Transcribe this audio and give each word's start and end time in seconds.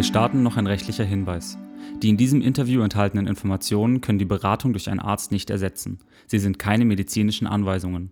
Wir 0.00 0.04
starten, 0.04 0.42
noch 0.42 0.56
ein 0.56 0.66
rechtlicher 0.66 1.04
Hinweis. 1.04 1.58
Die 2.02 2.08
in 2.08 2.16
diesem 2.16 2.40
Interview 2.40 2.80
enthaltenen 2.80 3.26
Informationen 3.26 4.00
können 4.00 4.18
die 4.18 4.24
Beratung 4.24 4.72
durch 4.72 4.88
einen 4.88 4.98
Arzt 4.98 5.30
nicht 5.30 5.50
ersetzen. 5.50 5.98
Sie 6.26 6.38
sind 6.38 6.58
keine 6.58 6.86
medizinischen 6.86 7.46
Anweisungen. 7.46 8.10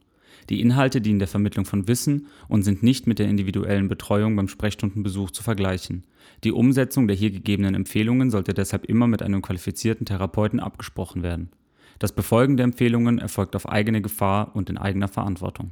Die 0.51 0.61
Inhalte 0.61 1.01
dienen 1.01 1.19
der 1.19 1.29
Vermittlung 1.29 1.65
von 1.65 1.89
Wissen 1.89 2.27
und 2.47 2.63
sind 2.63 2.83
nicht 2.83 3.07
mit 3.07 3.19
der 3.19 3.31
individuellen 3.31 3.89
Betreuung 3.89 4.37
beim 4.37 4.49
Sprechstundenbesuch 4.49 5.31
zu 5.31 5.43
vergleichen. 5.43 6.05
Die 6.45 6.53
Umsetzung 6.53 7.07
der 7.07 7.17
hier 7.17 7.31
gegebenen 7.31 7.75
Empfehlungen 7.75 8.31
sollte 8.31 8.53
deshalb 8.53 8.85
immer 8.85 9.07
mit 9.07 9.23
einem 9.23 9.41
qualifizierten 9.41 10.05
Therapeuten 10.05 10.61
abgesprochen 10.61 11.23
werden. 11.23 11.49
Das 11.99 12.13
Befolgen 12.13 12.59
der 12.59 12.65
Empfehlungen 12.65 13.19
erfolgt 13.19 13.57
auf 13.57 13.67
eigene 13.67 14.03
Gefahr 14.03 14.55
und 14.55 14.69
in 14.69 14.77
eigener 14.77 15.09
Verantwortung. 15.09 15.71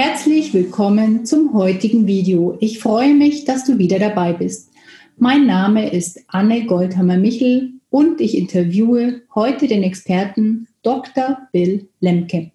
Herzlich 0.00 0.54
willkommen 0.54 1.26
zum 1.26 1.54
heutigen 1.54 2.06
Video. 2.06 2.56
Ich 2.60 2.78
freue 2.78 3.14
mich, 3.14 3.46
dass 3.46 3.64
du 3.64 3.78
wieder 3.78 3.98
dabei 3.98 4.32
bist. 4.32 4.70
Mein 5.16 5.44
Name 5.44 5.90
ist 5.90 6.20
Anne 6.28 6.66
Goldhammer-Michel 6.66 7.72
und 7.90 8.20
ich 8.20 8.38
interviewe 8.38 9.22
heute 9.34 9.66
den 9.66 9.82
Experten 9.82 10.68
Dr. 10.82 11.38
Bill 11.50 11.88
Lemke. 11.98 12.52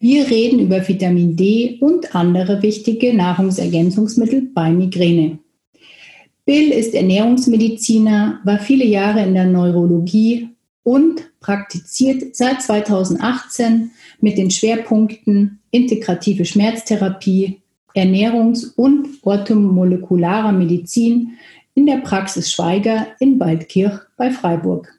Wir 0.00 0.30
reden 0.30 0.60
über 0.60 0.88
Vitamin 0.88 1.36
D 1.36 1.76
und 1.82 2.14
andere 2.14 2.62
wichtige 2.62 3.12
Nahrungsergänzungsmittel 3.12 4.48
bei 4.54 4.70
Migräne. 4.70 5.38
Bill 6.46 6.70
ist 6.70 6.94
Ernährungsmediziner, 6.94 8.40
war 8.44 8.58
viele 8.60 8.86
Jahre 8.86 9.22
in 9.24 9.34
der 9.34 9.44
Neurologie 9.44 10.48
und 10.84 11.32
praktiziert 11.40 12.34
seit 12.34 12.62
2018 12.62 13.90
mit 14.22 14.38
den 14.38 14.50
Schwerpunkten 14.50 15.60
integrative 15.76 16.44
Schmerztherapie, 16.44 17.60
Ernährungs- 17.94 18.74
und 18.74 19.08
orthomolekularer 19.22 20.52
Medizin 20.52 21.32
in 21.74 21.86
der 21.86 21.98
Praxis 21.98 22.50
Schweiger 22.50 23.06
in 23.20 23.38
Waldkirch 23.38 23.98
bei 24.16 24.30
Freiburg. 24.30 24.92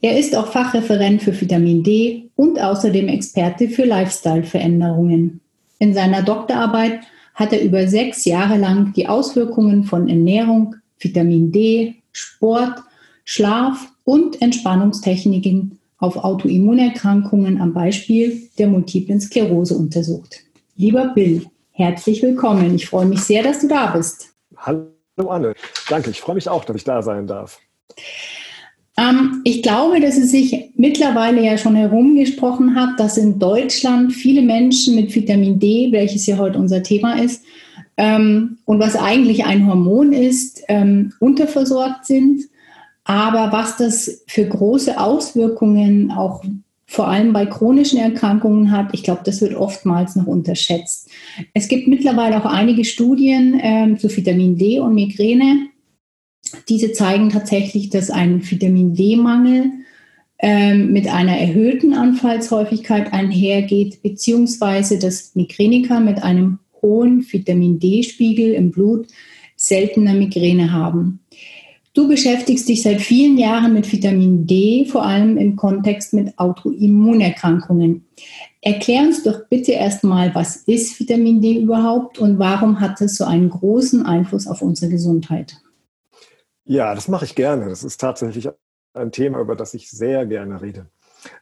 Er 0.00 0.18
ist 0.18 0.36
auch 0.36 0.46
Fachreferent 0.46 1.22
für 1.22 1.38
Vitamin 1.38 1.82
D 1.82 2.30
und 2.36 2.60
außerdem 2.60 3.08
Experte 3.08 3.68
für 3.68 3.84
Lifestyle-Veränderungen. 3.84 5.40
In 5.78 5.94
seiner 5.94 6.22
Doktorarbeit 6.22 7.00
hat 7.34 7.52
er 7.52 7.62
über 7.62 7.86
sechs 7.88 8.24
Jahre 8.24 8.58
lang 8.58 8.92
die 8.94 9.08
Auswirkungen 9.08 9.84
von 9.84 10.08
Ernährung, 10.08 10.76
Vitamin 10.98 11.50
D, 11.50 11.96
Sport, 12.12 12.82
Schlaf 13.24 13.92
und 14.04 14.42
Entspannungstechniken 14.42 15.78
auf 16.02 16.16
Autoimmunerkrankungen 16.16 17.60
am 17.60 17.72
Beispiel 17.72 18.42
der 18.58 18.66
multiplen 18.66 19.20
Sklerose 19.20 19.76
untersucht. 19.76 20.40
Lieber 20.74 21.12
Bill, 21.14 21.46
herzlich 21.70 22.20
willkommen. 22.22 22.74
Ich 22.74 22.88
freue 22.88 23.06
mich 23.06 23.20
sehr, 23.20 23.44
dass 23.44 23.60
du 23.60 23.68
da 23.68 23.86
bist. 23.92 24.34
Hallo 24.56 24.88
Anne, 25.28 25.54
danke. 25.88 26.10
Ich 26.10 26.20
freue 26.20 26.34
mich 26.34 26.48
auch, 26.48 26.64
dass 26.64 26.74
ich 26.74 26.82
da 26.82 27.02
sein 27.02 27.28
darf. 27.28 27.60
Ähm, 28.98 29.42
ich 29.44 29.62
glaube, 29.62 30.00
dass 30.00 30.18
es 30.18 30.32
sich 30.32 30.72
mittlerweile 30.74 31.40
ja 31.40 31.56
schon 31.56 31.76
herumgesprochen 31.76 32.74
hat, 32.74 32.98
dass 32.98 33.16
in 33.16 33.38
Deutschland 33.38 34.12
viele 34.12 34.42
Menschen 34.42 34.96
mit 34.96 35.14
Vitamin 35.14 35.60
D, 35.60 35.92
welches 35.92 36.26
ja 36.26 36.36
heute 36.36 36.58
unser 36.58 36.82
Thema 36.82 37.22
ist, 37.22 37.44
ähm, 37.96 38.58
und 38.64 38.80
was 38.80 38.96
eigentlich 38.96 39.44
ein 39.44 39.68
Hormon 39.68 40.12
ist, 40.12 40.64
ähm, 40.66 41.12
unterversorgt 41.20 42.06
sind. 42.06 42.42
Aber 43.04 43.52
was 43.52 43.76
das 43.76 44.24
für 44.26 44.46
große 44.46 45.00
Auswirkungen 45.00 46.12
auch 46.12 46.44
vor 46.86 47.08
allem 47.08 47.32
bei 47.32 47.46
chronischen 47.46 47.98
Erkrankungen 47.98 48.70
hat, 48.70 48.90
ich 48.92 49.02
glaube, 49.02 49.22
das 49.24 49.40
wird 49.40 49.54
oftmals 49.54 50.14
noch 50.14 50.26
unterschätzt. 50.26 51.08
Es 51.54 51.68
gibt 51.68 51.88
mittlerweile 51.88 52.38
auch 52.38 52.44
einige 52.44 52.84
Studien 52.84 53.58
ähm, 53.62 53.98
zu 53.98 54.14
Vitamin 54.14 54.58
D 54.58 54.78
und 54.78 54.94
Migräne. 54.94 55.68
Diese 56.68 56.92
zeigen 56.92 57.30
tatsächlich, 57.30 57.88
dass 57.88 58.10
ein 58.10 58.48
Vitamin 58.48 58.94
D-Mangel 58.94 59.70
ähm, 60.38 60.92
mit 60.92 61.08
einer 61.08 61.38
erhöhten 61.38 61.94
Anfallshäufigkeit 61.94 63.12
einhergeht, 63.12 64.02
beziehungsweise 64.02 64.98
dass 64.98 65.34
Migräniker 65.34 65.98
mit 66.00 66.22
einem 66.22 66.58
hohen 66.82 67.24
Vitamin 67.30 67.78
D-Spiegel 67.78 68.52
im 68.52 68.70
Blut 68.70 69.06
seltener 69.56 70.12
Migräne 70.12 70.72
haben. 70.72 71.21
Du 71.94 72.08
beschäftigst 72.08 72.68
dich 72.68 72.82
seit 72.82 73.02
vielen 73.02 73.36
Jahren 73.36 73.74
mit 73.74 73.90
Vitamin 73.92 74.46
D, 74.46 74.86
vor 74.86 75.04
allem 75.04 75.36
im 75.36 75.56
Kontext 75.56 76.14
mit 76.14 76.38
Autoimmunerkrankungen. 76.38 78.06
Erklär 78.62 79.02
uns 79.02 79.22
doch 79.22 79.46
bitte 79.50 79.72
erstmal, 79.72 80.34
was 80.34 80.56
ist 80.56 80.98
Vitamin 80.98 81.42
D 81.42 81.60
überhaupt 81.60 82.18
und 82.18 82.38
warum 82.38 82.80
hat 82.80 83.00
es 83.02 83.16
so 83.16 83.24
einen 83.24 83.50
großen 83.50 84.06
Einfluss 84.06 84.46
auf 84.46 84.62
unsere 84.62 84.90
Gesundheit? 84.90 85.60
Ja, 86.64 86.94
das 86.94 87.08
mache 87.08 87.26
ich 87.26 87.34
gerne. 87.34 87.68
Das 87.68 87.84
ist 87.84 88.00
tatsächlich 88.00 88.48
ein 88.94 89.12
Thema, 89.12 89.40
über 89.40 89.54
das 89.54 89.74
ich 89.74 89.90
sehr 89.90 90.24
gerne 90.24 90.62
rede. 90.62 90.86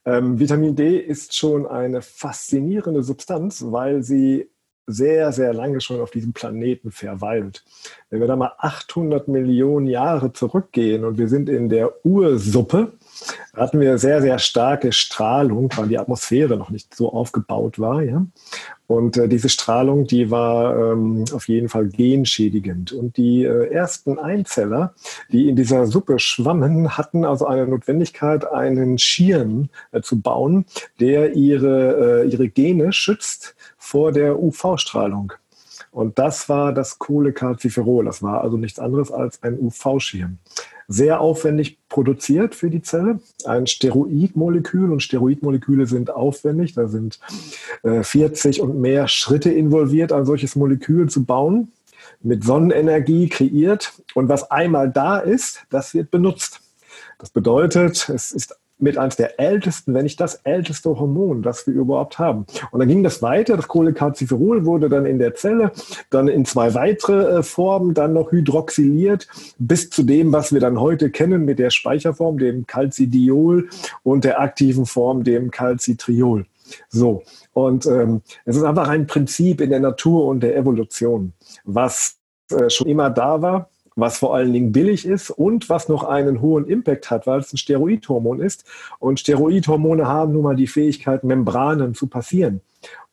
Ähm, 0.05 0.41
Vitamin 0.41 0.75
D 0.75 0.99
ist 0.99 1.37
schon 1.37 1.67
eine 1.67 2.03
faszinierende 2.03 3.03
Substanz, 3.05 3.65
weil 3.69 4.03
sie 4.03 4.51
sehr, 4.93 5.33
sehr 5.33 5.53
lange 5.53 5.81
schon 5.81 6.01
auf 6.01 6.11
diesem 6.11 6.33
Planeten 6.33 6.91
verweilt. 6.91 7.65
Wenn 8.11 8.21
wir 8.21 8.27
da 8.27 8.37
mal 8.37 8.53
800 8.59 9.29
Millionen 9.29 9.87
Jahre 9.87 10.33
zurückgehen 10.33 11.05
und 11.05 11.19
wir 11.19 11.29
sind 11.29 11.49
in 11.49 11.69
der 11.69 12.05
Ursuppe, 12.05 12.93
hatten 13.55 13.81
wir 13.81 13.99
sehr, 13.99 14.23
sehr 14.23 14.39
starke 14.39 14.93
Strahlung, 14.93 15.71
weil 15.77 15.89
die 15.89 15.99
Atmosphäre 15.99 16.57
noch 16.57 16.71
nicht 16.71 16.95
so 16.95 17.13
aufgebaut 17.13 17.79
war. 17.79 18.03
Ja? 18.03 18.25
Und 18.87 19.17
äh, 19.17 19.29
diese 19.29 19.49
Strahlung, 19.49 20.07
die 20.07 20.31
war 20.31 20.93
ähm, 20.93 21.25
auf 21.33 21.49
jeden 21.49 21.69
Fall 21.69 21.89
genschädigend. 21.89 22.93
Und 22.93 23.17
die 23.17 23.45
äh, 23.45 23.73
ersten 23.73 24.19
Einzeller, 24.19 24.95
die 25.31 25.49
in 25.49 25.57
dieser 25.57 25.87
Suppe 25.87 26.19
schwammen, 26.19 26.97
hatten 26.97 27.25
also 27.25 27.47
eine 27.47 27.67
Notwendigkeit, 27.67 28.51
einen 28.51 28.99
Schirm 28.99 29.69
äh, 29.93 30.01
zu 30.01 30.21
bauen, 30.21 30.65
der 30.99 31.35
ihre, 31.37 32.25
äh, 32.25 32.29
ihre 32.29 32.49
Gene 32.49 32.93
schützt 32.93 33.55
vor 33.91 34.13
der 34.13 34.41
UV-Strahlung. 34.41 35.33
Und 35.91 36.21
das 36.21 36.49
war 36.49 36.73
das 36.73 37.01
Kohlecalciferol. 37.01 38.05
Das 38.05 38.23
war 38.23 38.43
also 38.43 38.57
nichts 38.57 38.79
anderes 38.79 39.11
als 39.11 39.43
ein 39.43 39.59
UV-Schirm. 39.59 40.39
Sehr 40.87 41.21
aufwendig 41.21 41.79
produziert 41.89 42.55
für 42.55 42.71
die 42.71 42.83
Zelle. 42.83 43.19
Ein 43.45 43.67
Steroidmolekül 43.67 44.93
und 44.93 45.03
Steroidmoleküle 45.03 45.87
sind 45.87 46.11
aufwendig. 46.11 46.75
Da 46.75 46.87
sind 46.87 47.19
äh, 47.83 48.05
40 48.05 48.61
und 48.61 48.81
mehr 48.81 49.09
Schritte 49.09 49.51
involviert, 49.51 50.13
ein 50.13 50.25
solches 50.25 50.55
Molekül 50.55 51.09
zu 51.09 51.25
bauen. 51.25 51.73
Mit 52.23 52.45
Sonnenenergie 52.45 53.29
kreiert. 53.29 53.93
Und 54.15 54.29
was 54.29 54.51
einmal 54.53 54.91
da 54.91 55.19
ist, 55.19 55.65
das 55.71 55.95
wird 55.95 56.13
benutzt. 56.13 56.61
Das 57.19 57.31
bedeutet, 57.31 58.09
es 58.09 58.31
ist 58.31 58.57
mit 58.81 58.99
eines 58.99 59.17
der 59.17 59.39
ältesten, 59.39 59.95
wenn 59.95 60.05
nicht 60.05 60.21
das 60.21 60.37
älteste 60.45 60.99
Hormon, 60.99 61.43
das 61.43 61.67
wir 61.67 61.75
überhaupt 61.75 62.19
haben. 62.19 62.47
Und 62.71 62.81
dann 62.81 62.89
ging 62.89 63.03
das 63.03 63.23
weiter. 63.23 63.57
Das 63.57 63.69
Cholecalciferol 63.69 64.65
wurde 64.65 64.89
dann 64.89 65.07
in 65.07 65.19
der 65.19 65.35
Zelle, 65.35 65.73
dann 66.11 66.29
in 66.29 66.45
zwei 66.45 66.75
weitere 66.75 67.39
äh, 67.39 67.43
Formen, 67.43 67.95
dann 67.95 68.13
noch 68.13 68.33
hydroxyliert, 68.33 69.29
bis 69.59 69.91
zu 69.91 70.03
dem, 70.03 70.33
was 70.33 70.53
wir 70.53 70.61
dann 70.61 70.81
heute 70.81 71.11
kennen 71.11 71.45
mit 71.45 71.59
der 71.59 71.71
Speicherform, 71.71 72.39
dem 72.39 72.67
Calcidiol 72.67 73.69
und 74.03 74.25
der 74.25 74.41
aktiven 74.41 74.87
Form, 74.87 75.25
dem 75.25 75.51
Calcitriol. 75.51 76.47
So. 76.89 77.23
Und 77.53 77.87
ähm, 77.87 78.23
es 78.45 78.57
ist 78.57 78.63
einfach 78.63 78.89
ein 78.89 79.07
Prinzip 79.07 79.61
in 79.61 79.71
der 79.71 79.81
Natur 79.81 80.27
und 80.27 80.41
der 80.41 80.57
Evolution, 80.57 81.33
was 81.65 82.17
äh, 82.51 82.71
schon 82.71 82.87
immer 82.87 83.11
da 83.11 83.43
war 83.43 83.69
was 84.01 84.19
vor 84.19 84.35
allen 84.35 84.53
Dingen 84.53 84.73
billig 84.73 85.07
ist 85.07 85.31
und 85.31 85.69
was 85.69 85.89
noch 85.89 86.05
einen 86.05 86.41
hohen 86.41 86.67
Impact 86.67 87.11
hat, 87.11 87.27
weil 87.27 87.41
es 87.41 87.53
ein 87.53 87.59
Steroidhormon 87.59 88.41
ist. 88.41 88.65
Und 88.99 89.21
Steroidhormone 89.21 90.07
haben 90.07 90.33
nun 90.33 90.43
mal 90.43 90.57
die 90.57 90.67
Fähigkeit, 90.67 91.25
Membranen 91.25 91.95
zu 91.95 92.07
passieren 92.07 92.61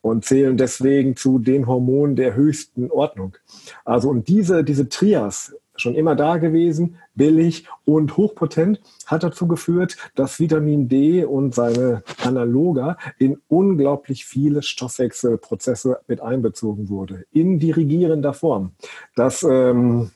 und 0.00 0.24
zählen 0.24 0.56
deswegen 0.56 1.16
zu 1.16 1.38
den 1.38 1.66
Hormonen 1.66 2.16
der 2.16 2.34
höchsten 2.34 2.90
Ordnung. 2.90 3.36
Also 3.84 4.08
und 4.08 4.28
diese, 4.28 4.64
diese 4.64 4.88
Trias, 4.88 5.54
schon 5.80 5.94
immer 5.94 6.16
da 6.16 6.38
gewesen, 6.38 6.96
billig 7.14 7.66
und 7.84 8.16
hochpotent, 8.16 8.80
hat 9.06 9.22
dazu 9.22 9.46
geführt, 9.46 9.96
dass 10.14 10.40
Vitamin 10.40 10.88
D 10.88 11.24
und 11.24 11.54
seine 11.54 12.02
Analoga 12.22 12.96
in 13.18 13.40
unglaublich 13.48 14.24
viele 14.24 14.62
Stoffwechselprozesse 14.62 16.00
mit 16.08 16.20
einbezogen 16.20 16.88
wurde, 16.88 17.24
in 17.32 17.58
dirigierender 17.58 18.34
Form. 18.34 18.72
Das 19.14 19.46
ähm, 19.48 20.10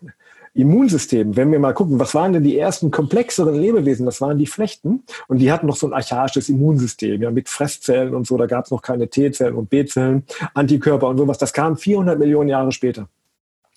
Immunsystem, 0.54 1.34
wenn 1.36 1.50
wir 1.50 1.58
mal 1.58 1.72
gucken, 1.72 1.98
was 1.98 2.14
waren 2.14 2.34
denn 2.34 2.44
die 2.44 2.58
ersten 2.58 2.90
komplexeren 2.90 3.54
Lebewesen? 3.54 4.04
Das 4.04 4.20
waren 4.20 4.36
die 4.36 4.46
Flechten 4.46 5.02
und 5.28 5.38
die 5.38 5.50
hatten 5.50 5.66
noch 5.66 5.76
so 5.76 5.86
ein 5.86 5.94
archaisches 5.94 6.50
Immunsystem, 6.50 7.22
ja, 7.22 7.30
mit 7.30 7.48
Fresszellen 7.48 8.14
und 8.14 8.26
so. 8.26 8.36
Da 8.36 8.46
gab 8.46 8.66
es 8.66 8.70
noch 8.70 8.82
keine 8.82 9.08
T-Zellen 9.08 9.54
und 9.54 9.70
B-Zellen, 9.70 10.24
Antikörper 10.52 11.08
und 11.08 11.16
sowas. 11.16 11.38
Das 11.38 11.54
kam 11.54 11.76
400 11.76 12.18
Millionen 12.18 12.50
Jahre 12.50 12.70
später. 12.72 13.08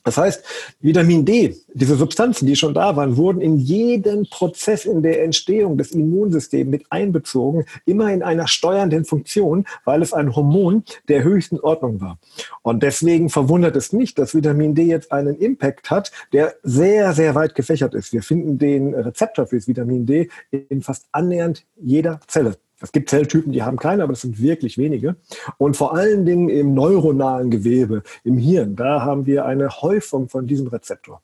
Das 0.06 0.18
heißt, 0.18 0.44
Vitamin 0.81 1.25
D, 1.25 1.56
diese 1.74 1.96
Substanzen, 1.96 2.46
die 2.46 2.56
schon 2.56 2.75
da 2.75 2.96
waren, 2.96 3.18
wurden 3.18 3.42
in 3.42 3.57
jeden 3.57 4.30
Prozess 4.30 4.86
in 4.86 5.02
der 5.02 5.24
Entstehung 5.24 5.80
des 5.80 5.92
Immunsystems 5.94 6.69
mit 6.69 6.86
einbezogen, 6.92 7.66
immer 7.86 8.13
in 8.13 8.22
einer 8.22 8.48
steuernden 8.48 9.04
Funktion, 9.04 9.66
weil 9.84 10.04
es 10.04 10.13
ein 10.13 10.36
Hormon 10.36 10.84
der 11.10 11.24
höchsten 11.24 11.60
Ordnung 11.60 12.02
war. 12.02 12.19
Und 12.62 12.84
deswegen 12.84 13.30
verwundert 13.30 13.75
es 13.75 13.94
nicht, 13.94 14.19
dass 14.19 14.36
Vitamin 14.36 14.75
D 14.75 14.84
jetzt 14.84 15.12
einen 15.12 15.38
Impact 15.40 15.90
hat, 15.90 16.12
der 16.34 16.54
sehr, 16.62 17.13
sehr 17.13 17.34
weit 17.34 17.56
gefächert 17.56 17.96
ist. 17.96 18.13
Wir 18.13 18.22
finden 18.22 18.60
den 18.60 18.94
Rezeptor 18.94 19.48
für 19.48 19.56
das 19.56 19.68
Vitamin 19.68 20.06
D 20.06 20.30
in 20.52 20.84
fast 20.84 21.07
annähernd 21.13 21.66
jeder 21.78 22.19
Zelle. 22.28 22.57
Es 22.81 22.92
gibt 22.92 23.10
Zelltypen, 23.10 23.51
die 23.51 23.63
haben 23.63 23.77
keine, 23.77 24.04
aber 24.04 24.13
das 24.13 24.22
sind 24.22 24.42
wirklich 24.42 24.77
wenige. 24.77 25.16
Und 25.57 25.77
vor 25.77 25.95
allen 25.95 26.25
Dingen 26.25 26.50
im 26.50 26.74
neuronalen 26.74 27.50
Gewebe, 27.50 28.04
im 28.24 28.38
Hirn, 28.38 28.75
da 28.75 29.01
haben 29.01 29.25
wir 29.25 29.45
eine 29.45 29.69
Häufung 29.81 30.27
von 30.27 30.45
diesem 30.45 30.68
Rezeptor. 30.68 31.22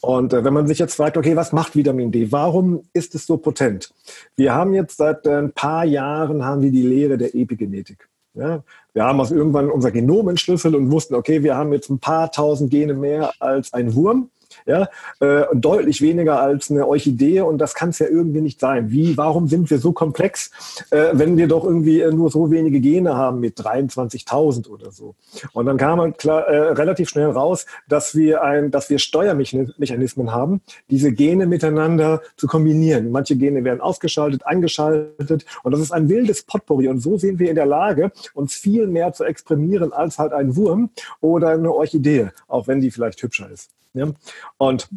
Und 0.00 0.32
äh, 0.32 0.44
wenn 0.44 0.54
man 0.54 0.66
sich 0.66 0.78
jetzt 0.78 0.94
fragt, 0.94 1.16
okay, 1.16 1.36
was 1.36 1.52
macht 1.52 1.76
Vitamin 1.76 2.12
D? 2.12 2.30
Warum 2.30 2.82
ist 2.92 3.14
es 3.14 3.26
so 3.26 3.36
potent? 3.36 3.92
Wir 4.36 4.54
haben 4.54 4.72
jetzt 4.72 4.96
seit 4.96 5.26
äh, 5.26 5.38
ein 5.38 5.52
paar 5.52 5.84
Jahren 5.84 6.44
haben 6.44 6.62
wir 6.62 6.70
die 6.70 6.82
Lehre 6.82 7.18
der 7.18 7.34
Epigenetik. 7.34 8.08
Ja, 8.34 8.62
wir 8.92 9.04
haben 9.04 9.18
also 9.18 9.34
irgendwann 9.34 9.68
unser 9.68 9.90
Genom 9.90 10.28
entschlüsselt 10.28 10.74
und 10.74 10.92
wussten, 10.92 11.16
okay, 11.16 11.42
wir 11.42 11.56
haben 11.56 11.72
jetzt 11.72 11.90
ein 11.90 11.98
paar 11.98 12.30
tausend 12.30 12.70
Gene 12.70 12.94
mehr 12.94 13.32
als 13.40 13.72
ein 13.72 13.94
Wurm 13.94 14.30
ja, 14.66 14.88
äh, 15.20 15.44
deutlich 15.54 16.00
weniger 16.02 16.40
als 16.40 16.70
eine 16.70 16.86
Orchidee 16.86 17.40
und 17.40 17.58
das 17.58 17.74
kann 17.74 17.90
es 17.90 17.98
ja 17.98 18.06
irgendwie 18.06 18.40
nicht 18.40 18.60
sein. 18.60 18.90
Wie, 18.90 19.16
warum 19.16 19.48
sind 19.48 19.70
wir 19.70 19.78
so 19.78 19.92
komplex, 19.92 20.50
äh, 20.90 21.10
wenn 21.12 21.36
wir 21.36 21.48
doch 21.48 21.64
irgendwie 21.64 22.00
äh, 22.00 22.12
nur 22.12 22.30
so 22.30 22.50
wenige 22.50 22.80
Gene 22.80 23.16
haben 23.16 23.40
mit 23.40 23.58
23.000 23.58 24.68
oder 24.68 24.90
so? 24.90 25.14
Und 25.52 25.66
dann 25.66 25.76
kam 25.76 25.98
man 25.98 26.16
klar, 26.16 26.46
äh, 26.46 26.72
relativ 26.72 27.08
schnell 27.08 27.30
raus, 27.30 27.66
dass 27.88 28.14
wir 28.14 28.42
ein, 28.42 28.70
dass 28.70 28.90
wir 28.90 28.98
Steuermechanismen 28.98 30.32
haben, 30.32 30.60
diese 30.90 31.12
Gene 31.12 31.46
miteinander 31.46 32.22
zu 32.36 32.46
kombinieren. 32.46 33.10
Manche 33.10 33.36
Gene 33.36 33.64
werden 33.64 33.80
ausgeschaltet, 33.80 34.46
angeschaltet 34.46 35.44
und 35.62 35.72
das 35.72 35.80
ist 35.80 35.92
ein 35.92 36.08
wildes 36.08 36.42
Potpourri 36.42 36.88
und 36.88 37.00
so 37.00 37.16
sind 37.18 37.38
wir 37.38 37.50
in 37.50 37.56
der 37.56 37.66
Lage, 37.66 38.12
uns 38.34 38.54
viel 38.54 38.86
mehr 38.86 39.12
zu 39.12 39.24
exprimieren 39.24 39.92
als 39.92 40.18
halt 40.18 40.32
ein 40.32 40.56
Wurm 40.56 40.90
oder 41.20 41.50
eine 41.50 41.72
Orchidee, 41.72 42.28
auch 42.46 42.66
wenn 42.68 42.80
die 42.80 42.90
vielleicht 42.90 43.22
hübscher 43.22 43.50
ist. 43.50 43.70
Ja? 43.94 44.08
Und, 44.56 44.88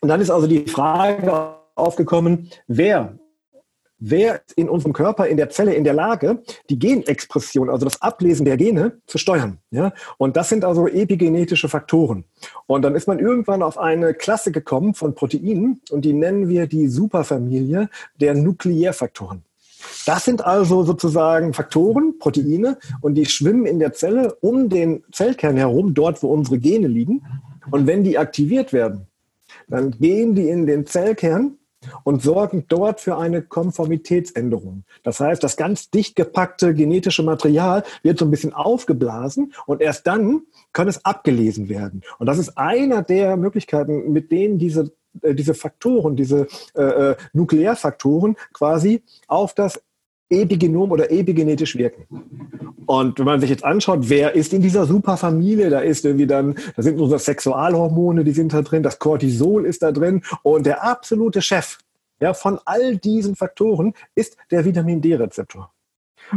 und 0.00 0.08
dann 0.08 0.20
ist 0.20 0.30
also 0.30 0.46
die 0.46 0.66
Frage 0.66 1.56
aufgekommen, 1.74 2.50
wer 2.66 3.18
wer 4.02 4.42
in 4.56 4.68
unserem 4.68 4.92
Körper, 4.92 5.28
in 5.28 5.36
der 5.36 5.48
Zelle 5.50 5.74
in 5.74 5.84
der 5.84 5.94
Lage, 5.94 6.42
die 6.68 6.78
Genexpression, 6.78 7.70
also 7.70 7.84
das 7.84 8.02
Ablesen 8.02 8.44
der 8.44 8.56
Gene, 8.56 9.00
zu 9.06 9.16
steuern. 9.16 9.58
Ja? 9.70 9.92
Und 10.18 10.36
das 10.36 10.48
sind 10.48 10.64
also 10.64 10.88
epigenetische 10.88 11.68
Faktoren. 11.68 12.24
Und 12.66 12.82
dann 12.82 12.96
ist 12.96 13.06
man 13.06 13.20
irgendwann 13.20 13.62
auf 13.62 13.78
eine 13.78 14.12
Klasse 14.12 14.50
gekommen 14.50 14.94
von 14.94 15.14
Proteinen 15.14 15.80
und 15.90 16.04
die 16.04 16.12
nennen 16.12 16.48
wir 16.48 16.66
die 16.66 16.88
Superfamilie 16.88 17.88
der 18.20 18.34
Nukleärfaktoren. 18.34 19.44
Das 20.06 20.24
sind 20.24 20.44
also 20.44 20.82
sozusagen 20.84 21.54
Faktoren, 21.54 22.18
Proteine, 22.18 22.78
und 23.00 23.14
die 23.14 23.26
schwimmen 23.26 23.66
in 23.66 23.78
der 23.78 23.92
Zelle 23.92 24.34
um 24.40 24.68
den 24.68 25.02
Zellkern 25.12 25.56
herum, 25.56 25.94
dort, 25.94 26.22
wo 26.22 26.28
unsere 26.28 26.58
Gene 26.58 26.86
liegen. 26.86 27.22
Und 27.70 27.86
wenn 27.86 28.04
die 28.04 28.18
aktiviert 28.18 28.72
werden, 28.72 29.06
dann 29.68 29.92
gehen 29.92 30.34
die 30.34 30.48
in 30.48 30.66
den 30.66 30.86
Zellkern 30.86 31.58
und 32.04 32.22
sorgen 32.22 32.64
dort 32.68 33.00
für 33.00 33.16
eine 33.16 33.42
Konformitätsänderung. 33.42 34.84
Das 35.02 35.20
heißt, 35.20 35.42
das 35.42 35.56
ganz 35.56 35.90
dicht 35.90 36.16
gepackte 36.16 36.74
genetische 36.74 37.22
Material 37.22 37.82
wird 38.02 38.18
so 38.18 38.24
ein 38.24 38.30
bisschen 38.30 38.52
aufgeblasen 38.52 39.52
und 39.66 39.80
erst 39.80 40.06
dann 40.06 40.42
kann 40.72 40.88
es 40.88 41.04
abgelesen 41.04 41.68
werden. 41.68 42.02
Und 42.18 42.26
das 42.26 42.38
ist 42.38 42.56
einer 42.56 43.02
der 43.02 43.36
Möglichkeiten, 43.36 44.12
mit 44.12 44.30
denen 44.30 44.58
diese, 44.58 44.92
äh, 45.22 45.34
diese 45.34 45.54
Faktoren, 45.54 46.16
diese 46.16 46.46
äh, 46.74 46.82
äh 46.82 47.16
Nuklearfaktoren 47.32 48.36
quasi 48.52 49.02
auf 49.26 49.54
das 49.54 49.82
epigenom 50.30 50.90
oder 50.90 51.10
epigenetisch 51.10 51.76
wirken. 51.76 52.06
Und 52.86 53.18
wenn 53.18 53.26
man 53.26 53.40
sich 53.40 53.50
jetzt 53.50 53.64
anschaut, 53.64 54.08
wer 54.08 54.34
ist 54.34 54.52
in 54.52 54.62
dieser 54.62 54.86
Superfamilie, 54.86 55.70
da 55.70 55.80
ist 55.80 56.04
irgendwie 56.04 56.26
dann, 56.26 56.56
da 56.76 56.82
sind 56.82 57.00
unsere 57.00 57.18
Sexualhormone, 57.18 58.24
die 58.24 58.32
sind 58.32 58.52
da 58.52 58.62
drin, 58.62 58.82
das 58.82 58.98
Cortisol 58.98 59.66
ist 59.66 59.82
da 59.82 59.92
drin 59.92 60.22
und 60.42 60.66
der 60.66 60.84
absolute 60.84 61.42
Chef 61.42 61.78
ja, 62.22 62.34
von 62.34 62.60
all 62.64 62.96
diesen 62.96 63.34
Faktoren 63.34 63.94
ist 64.14 64.36
der 64.50 64.64
Vitamin 64.64 65.00
D-Rezeptor. 65.00 65.72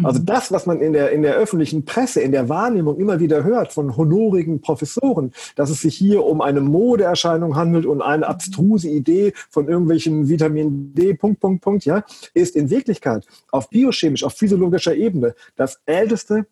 Also 0.04 0.20
mhm. 0.20 0.26
das, 0.26 0.52
was 0.52 0.66
man 0.66 0.82
in 0.82 0.94
der, 0.94 1.12
in 1.12 1.22
der 1.22 1.36
öffentlichen 1.36 1.86
Presse, 1.86 2.22
in 2.22 2.32
der 2.32 2.50
Wahrnehmung 2.50 3.00
immer 3.00 3.20
wieder 3.20 3.44
hört 3.44 3.74
von 3.74 3.96
honorigen 3.96 4.62
Professoren, 4.62 5.34
dass 5.56 5.70
es 5.70 5.82
sich 5.82 5.96
hier 5.96 6.24
um 6.24 6.42
eine 6.42 6.62
Modeerscheinung 6.62 7.56
handelt 7.56 7.86
und 7.86 8.02
eine 8.02 8.28
abstruse 8.28 8.90
Idee 8.90 9.34
von 9.50 9.68
irgendwelchen 9.68 10.30
Vitamin 10.30 10.94
D, 10.94 11.14
Punkt, 11.14 11.40
Punkt, 11.40 11.64
Punkt, 11.64 11.86
ja, 11.86 12.04
ist 12.34 12.56
in 12.56 12.70
Wirklichkeit 12.70 13.26
auf 13.52 13.70
biochemisch, 13.70 14.24
auf 14.24 14.34
physiologischer 14.34 14.96
Ebene 14.96 15.36
das 15.56 15.80
älteste, 15.86 16.46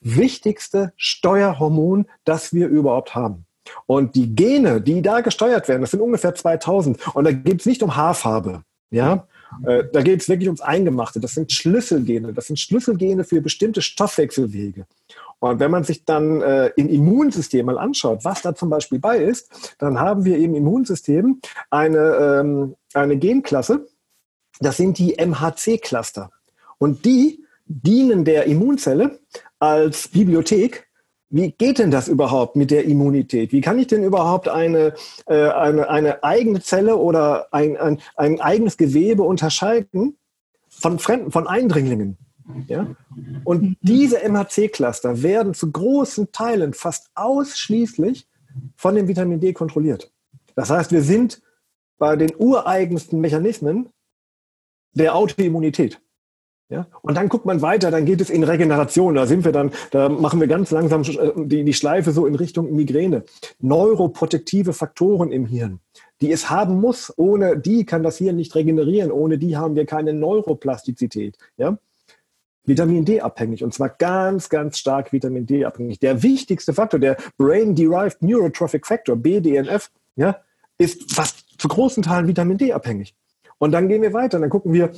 wichtigste 0.00 0.92
Steuerhormon, 0.96 2.06
das 2.24 2.52
wir 2.52 2.68
überhaupt 2.68 3.14
haben. 3.14 3.46
Und 3.86 4.14
die 4.14 4.34
Gene, 4.34 4.80
die 4.80 5.02
da 5.02 5.20
gesteuert 5.20 5.68
werden, 5.68 5.80
das 5.80 5.90
sind 5.90 6.00
ungefähr 6.00 6.34
2000. 6.34 7.14
Und 7.14 7.24
da 7.24 7.32
geht 7.32 7.60
es 7.60 7.66
nicht 7.66 7.82
um 7.82 7.96
Haarfarbe. 7.96 8.62
Ja, 8.90 9.26
äh, 9.64 9.84
da 9.92 10.02
geht 10.02 10.20
es 10.20 10.28
wirklich 10.28 10.48
ums 10.48 10.60
Eingemachte. 10.60 11.20
Das 11.20 11.34
sind 11.34 11.52
Schlüsselgene. 11.52 12.32
Das 12.32 12.46
sind 12.46 12.58
Schlüsselgene 12.58 13.24
für 13.24 13.40
bestimmte 13.40 13.82
Stoffwechselwege. 13.82 14.86
Und 15.38 15.60
wenn 15.60 15.70
man 15.70 15.84
sich 15.84 16.04
dann 16.04 16.40
äh, 16.40 16.68
im 16.76 16.88
Immunsystem 16.88 17.66
mal 17.66 17.78
anschaut, 17.78 18.24
was 18.24 18.42
da 18.42 18.54
zum 18.54 18.70
Beispiel 18.70 18.98
bei 18.98 19.18
ist, 19.18 19.76
dann 19.78 20.00
haben 20.00 20.24
wir 20.24 20.38
im 20.38 20.54
Immunsystem 20.54 21.40
eine, 21.70 21.98
ähm, 22.40 22.76
eine 22.94 23.16
Genklasse. 23.18 23.86
Das 24.60 24.78
sind 24.78 24.98
die 24.98 25.16
MHC-Cluster. 25.18 26.30
Und 26.78 27.04
die 27.04 27.44
dienen 27.66 28.24
der 28.24 28.44
Immunzelle 28.44 29.18
als 29.58 30.08
Bibliothek 30.08 30.85
wie 31.28 31.50
geht 31.50 31.78
denn 31.78 31.90
das 31.90 32.08
überhaupt 32.08 32.56
mit 32.56 32.70
der 32.70 32.84
Immunität? 32.84 33.52
Wie 33.52 33.60
kann 33.60 33.78
ich 33.78 33.88
denn 33.88 34.04
überhaupt 34.04 34.48
eine, 34.48 34.94
äh, 35.26 35.48
eine, 35.48 35.88
eine 35.88 36.22
eigene 36.22 36.60
Zelle 36.60 36.96
oder 36.96 37.52
ein, 37.52 37.76
ein, 37.76 38.00
ein 38.16 38.40
eigenes 38.40 38.76
Gewebe 38.76 39.22
unterscheiden 39.22 40.16
von 40.68 40.98
Fremden, 40.98 41.32
von 41.32 41.46
Eindringlingen? 41.46 42.16
Ja? 42.68 42.94
Und 43.44 43.76
diese 43.80 44.22
MHC-Cluster 44.22 45.22
werden 45.22 45.54
zu 45.54 45.72
großen 45.72 46.30
Teilen 46.30 46.74
fast 46.74 47.10
ausschließlich 47.14 48.28
von 48.76 48.94
dem 48.94 49.08
Vitamin 49.08 49.40
D 49.40 49.52
kontrolliert. 49.52 50.12
Das 50.54 50.70
heißt, 50.70 50.92
wir 50.92 51.02
sind 51.02 51.42
bei 51.98 52.14
den 52.16 52.30
ureigensten 52.36 53.20
Mechanismen 53.20 53.88
der 54.92 55.14
Autoimmunität. 55.14 56.00
Ja? 56.68 56.86
Und 57.02 57.16
dann 57.16 57.28
guckt 57.28 57.46
man 57.46 57.62
weiter, 57.62 57.90
dann 57.90 58.04
geht 58.04 58.20
es 58.20 58.30
in 58.30 58.42
Regeneration. 58.42 59.14
Da 59.14 59.26
sind 59.26 59.44
wir 59.44 59.52
dann, 59.52 59.70
da 59.92 60.08
machen 60.08 60.40
wir 60.40 60.48
ganz 60.48 60.70
langsam 60.70 61.02
äh, 61.02 61.32
die, 61.36 61.72
Schleife 61.72 62.12
so 62.12 62.26
in 62.26 62.34
Richtung 62.34 62.74
Migräne. 62.74 63.24
Neuroprotektive 63.60 64.72
Faktoren 64.72 65.30
im 65.30 65.46
Hirn, 65.46 65.80
die 66.20 66.32
es 66.32 66.50
haben 66.50 66.80
muss. 66.80 67.12
Ohne 67.16 67.56
die 67.56 67.84
kann 67.84 68.02
das 68.02 68.18
Hirn 68.18 68.36
nicht 68.36 68.54
regenerieren. 68.54 69.12
Ohne 69.12 69.38
die 69.38 69.56
haben 69.56 69.76
wir 69.76 69.86
keine 69.86 70.12
Neuroplastizität. 70.12 71.38
Ja? 71.56 71.78
Vitamin 72.64 73.04
D 73.04 73.20
abhängig 73.20 73.62
und 73.62 73.72
zwar 73.72 73.90
ganz, 73.90 74.48
ganz 74.48 74.78
stark 74.78 75.12
Vitamin 75.12 75.46
D 75.46 75.64
abhängig. 75.64 76.00
Der 76.00 76.24
wichtigste 76.24 76.74
Faktor, 76.74 76.98
der 76.98 77.16
Brain 77.38 77.76
Derived 77.76 78.20
Neurotrophic 78.22 78.86
Factor, 78.86 79.14
BDNF, 79.14 79.90
ja, 80.16 80.40
ist 80.76 81.12
fast 81.12 81.44
zu 81.58 81.68
großen 81.68 82.02
Teilen 82.02 82.26
Vitamin 82.26 82.58
D 82.58 82.72
abhängig. 82.72 83.14
Und 83.58 83.70
dann 83.70 83.88
gehen 83.88 84.02
wir 84.02 84.12
weiter, 84.12 84.38
dann 84.38 84.50
gucken 84.50 84.72
wir, 84.72 84.90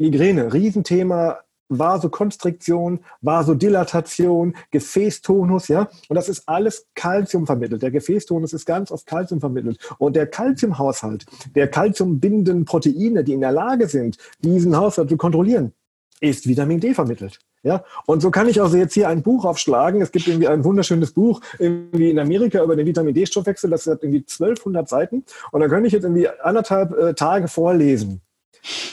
Migräne, 0.00 0.52
Riesenthema, 0.52 1.40
Vasokonstriktion, 1.68 3.00
Vasodilatation, 3.20 4.56
Gefäßtonus, 4.70 5.68
ja. 5.68 5.88
Und 6.08 6.16
das 6.16 6.28
ist 6.28 6.48
alles 6.48 6.86
Kalzium 6.94 7.46
vermittelt. 7.46 7.82
Der 7.82 7.90
Gefäßtonus 7.90 8.54
ist 8.54 8.64
ganz 8.66 8.90
oft 8.90 9.06
Kalzium 9.06 9.40
vermittelt. 9.40 9.78
Und 9.98 10.16
der 10.16 10.26
Kalziumhaushalt, 10.26 11.26
der 11.54 11.68
kalziumbindenden 11.68 12.64
Proteine, 12.64 13.24
die 13.24 13.34
in 13.34 13.40
der 13.40 13.52
Lage 13.52 13.88
sind, 13.88 14.16
diesen 14.40 14.76
Haushalt 14.76 15.10
zu 15.10 15.16
kontrollieren, 15.16 15.72
ist 16.20 16.48
Vitamin 16.48 16.80
D 16.80 16.92
vermittelt. 16.92 17.38
Ja, 17.62 17.84
und 18.06 18.20
so 18.20 18.30
kann 18.30 18.48
ich 18.48 18.60
also 18.60 18.78
jetzt 18.78 18.94
hier 18.94 19.08
ein 19.08 19.22
Buch 19.22 19.44
aufschlagen. 19.44 20.00
Es 20.00 20.12
gibt 20.12 20.26
irgendwie 20.26 20.48
ein 20.48 20.64
wunderschönes 20.64 21.12
Buch 21.12 21.42
irgendwie 21.58 22.10
in 22.10 22.18
Amerika 22.18 22.64
über 22.64 22.74
den 22.74 22.86
Vitamin 22.86 23.12
D-Stoffwechsel. 23.12 23.68
Das 23.68 23.86
hat 23.86 24.02
irgendwie 24.02 24.20
1200 24.20 24.88
Seiten. 24.88 25.24
Und 25.52 25.60
da 25.60 25.68
kann 25.68 25.84
ich 25.84 25.92
jetzt 25.92 26.04
irgendwie 26.04 26.28
anderthalb 26.28 26.96
äh, 26.96 27.12
Tage 27.12 27.48
vorlesen 27.48 28.22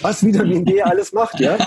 was 0.02 0.24
Vitamin 0.24 0.66
D 0.66 0.82
alles 0.82 1.14
macht, 1.14 1.40
ja. 1.40 1.58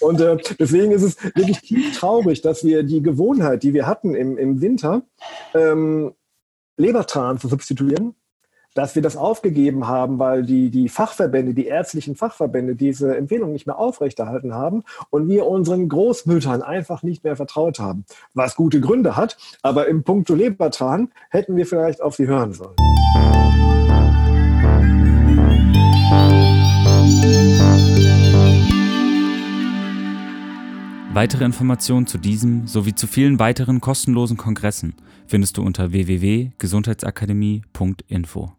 Und 0.00 0.20
äh, 0.20 0.36
deswegen 0.58 0.92
ist 0.92 1.02
es 1.02 1.16
wirklich 1.34 1.60
tief 1.60 1.98
traurig, 1.98 2.42
dass 2.42 2.64
wir 2.64 2.82
die 2.82 3.02
Gewohnheit, 3.02 3.62
die 3.62 3.74
wir 3.74 3.86
hatten 3.86 4.14
im, 4.14 4.38
im 4.38 4.60
Winter, 4.60 5.02
ähm, 5.54 6.12
Lebertran 6.76 7.38
zu 7.38 7.48
substituieren, 7.48 8.14
dass 8.74 8.94
wir 8.94 9.02
das 9.02 9.16
aufgegeben 9.16 9.88
haben, 9.88 10.20
weil 10.20 10.44
die, 10.44 10.70
die 10.70 10.88
Fachverbände, 10.88 11.52
die 11.52 11.66
ärztlichen 11.66 12.14
Fachverbände 12.14 12.76
diese 12.76 13.16
Empfehlung 13.16 13.52
nicht 13.52 13.66
mehr 13.66 13.78
aufrechterhalten 13.78 14.54
haben 14.54 14.84
und 15.10 15.28
wir 15.28 15.46
unseren 15.46 15.88
Großmüttern 15.88 16.62
einfach 16.62 17.02
nicht 17.02 17.24
mehr 17.24 17.34
vertraut 17.34 17.80
haben. 17.80 18.04
Was 18.34 18.54
gute 18.54 18.80
Gründe 18.80 19.16
hat, 19.16 19.36
aber 19.62 19.88
im 19.88 20.04
Punkto 20.04 20.34
Lebertran 20.34 21.10
hätten 21.30 21.56
wir 21.56 21.66
vielleicht 21.66 22.00
auf 22.00 22.14
sie 22.14 22.28
hören 22.28 22.52
sollen. 22.52 22.76
Weitere 31.18 31.44
Informationen 31.44 32.06
zu 32.06 32.16
diesem 32.16 32.68
sowie 32.68 32.94
zu 32.94 33.08
vielen 33.08 33.40
weiteren 33.40 33.80
kostenlosen 33.80 34.36
Kongressen 34.36 34.94
findest 35.26 35.56
du 35.56 35.62
unter 35.62 35.90
www.gesundheitsakademie.info. 35.90 38.52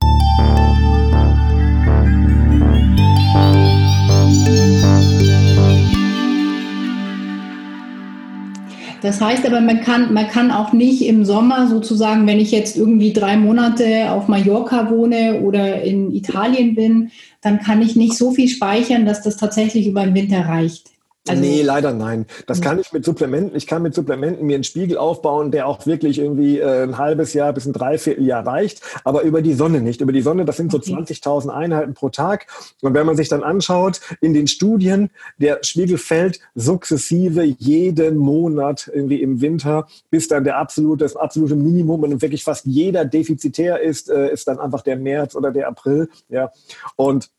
Das 9.01 9.21
heißt 9.21 9.45
aber, 9.45 9.61
man 9.61 9.79
kann, 9.79 10.13
man 10.13 10.27
kann 10.27 10.51
auch 10.51 10.73
nicht 10.73 11.05
im 11.05 11.23
Sommer 11.23 11.69
sozusagen, 11.69 12.27
wenn 12.27 12.41
ich 12.41 12.51
jetzt 12.51 12.75
irgendwie 12.75 13.13
drei 13.13 13.37
Monate 13.37 14.11
auf 14.11 14.27
Mallorca 14.27 14.89
wohne 14.89 15.39
oder 15.43 15.81
in 15.83 16.13
Italien 16.13 16.75
bin, 16.75 17.11
dann 17.41 17.61
kann 17.61 17.81
ich 17.81 17.95
nicht 17.95 18.17
so 18.17 18.31
viel 18.31 18.49
speichern, 18.49 19.05
dass 19.05 19.21
das 19.21 19.37
tatsächlich 19.37 19.87
über 19.87 20.03
den 20.03 20.13
Winter 20.13 20.41
reicht. 20.41 20.98
Also, 21.29 21.41
nee, 21.41 21.61
leider 21.61 21.93
nein. 21.93 22.25
Das 22.47 22.61
kann 22.61 22.79
ich 22.79 22.91
mit 22.91 23.05
Supplementen. 23.05 23.55
Ich 23.55 23.67
kann 23.67 23.81
mit 23.81 23.93
Supplementen 23.93 24.45
mir 24.45 24.55
einen 24.55 24.63
Spiegel 24.63 24.97
aufbauen, 24.97 25.51
der 25.51 25.67
auch 25.67 25.85
wirklich 25.85 26.19
irgendwie 26.19 26.59
äh, 26.59 26.83
ein 26.83 26.97
halbes 26.97 27.33
Jahr 27.33 27.53
bis 27.53 27.65
ein 27.65 27.73
Dreivierteljahr 27.73 28.45
reicht, 28.45 28.81
aber 29.03 29.21
über 29.21 29.41
die 29.41 29.53
Sonne 29.53 29.81
nicht. 29.81 30.01
Über 30.01 30.11
die 30.11 30.21
Sonne, 30.21 30.45
das 30.45 30.57
sind 30.57 30.71
so 30.71 30.77
okay. 30.77 30.93
20.000 30.93 31.49
Einheiten 31.49 31.93
pro 31.93 32.09
Tag. 32.09 32.47
Und 32.81 32.93
wenn 32.93 33.05
man 33.05 33.15
sich 33.15 33.29
dann 33.29 33.43
anschaut, 33.43 34.01
in 34.21 34.33
den 34.33 34.47
Studien, 34.47 35.09
der 35.37 35.59
Spiegel 35.63 35.97
fällt 35.97 36.39
sukzessive 36.55 37.43
jeden 37.43 38.17
Monat 38.17 38.89
irgendwie 38.93 39.21
im 39.21 39.41
Winter, 39.41 39.87
bis 40.09 40.27
dann 40.27 40.43
der 40.43 40.57
absolute, 40.57 41.03
das 41.03 41.15
absolute 41.15 41.55
Minimum 41.55 42.03
und 42.03 42.21
wirklich 42.21 42.43
fast 42.43 42.65
jeder 42.65 43.05
defizitär 43.05 43.81
ist, 43.81 44.09
äh, 44.09 44.31
ist 44.31 44.47
dann 44.47 44.59
einfach 44.59 44.81
der 44.81 44.97
März 44.97 45.35
oder 45.35 45.51
der 45.51 45.67
April. 45.67 46.09
Ja. 46.29 46.51
Und 46.95 47.29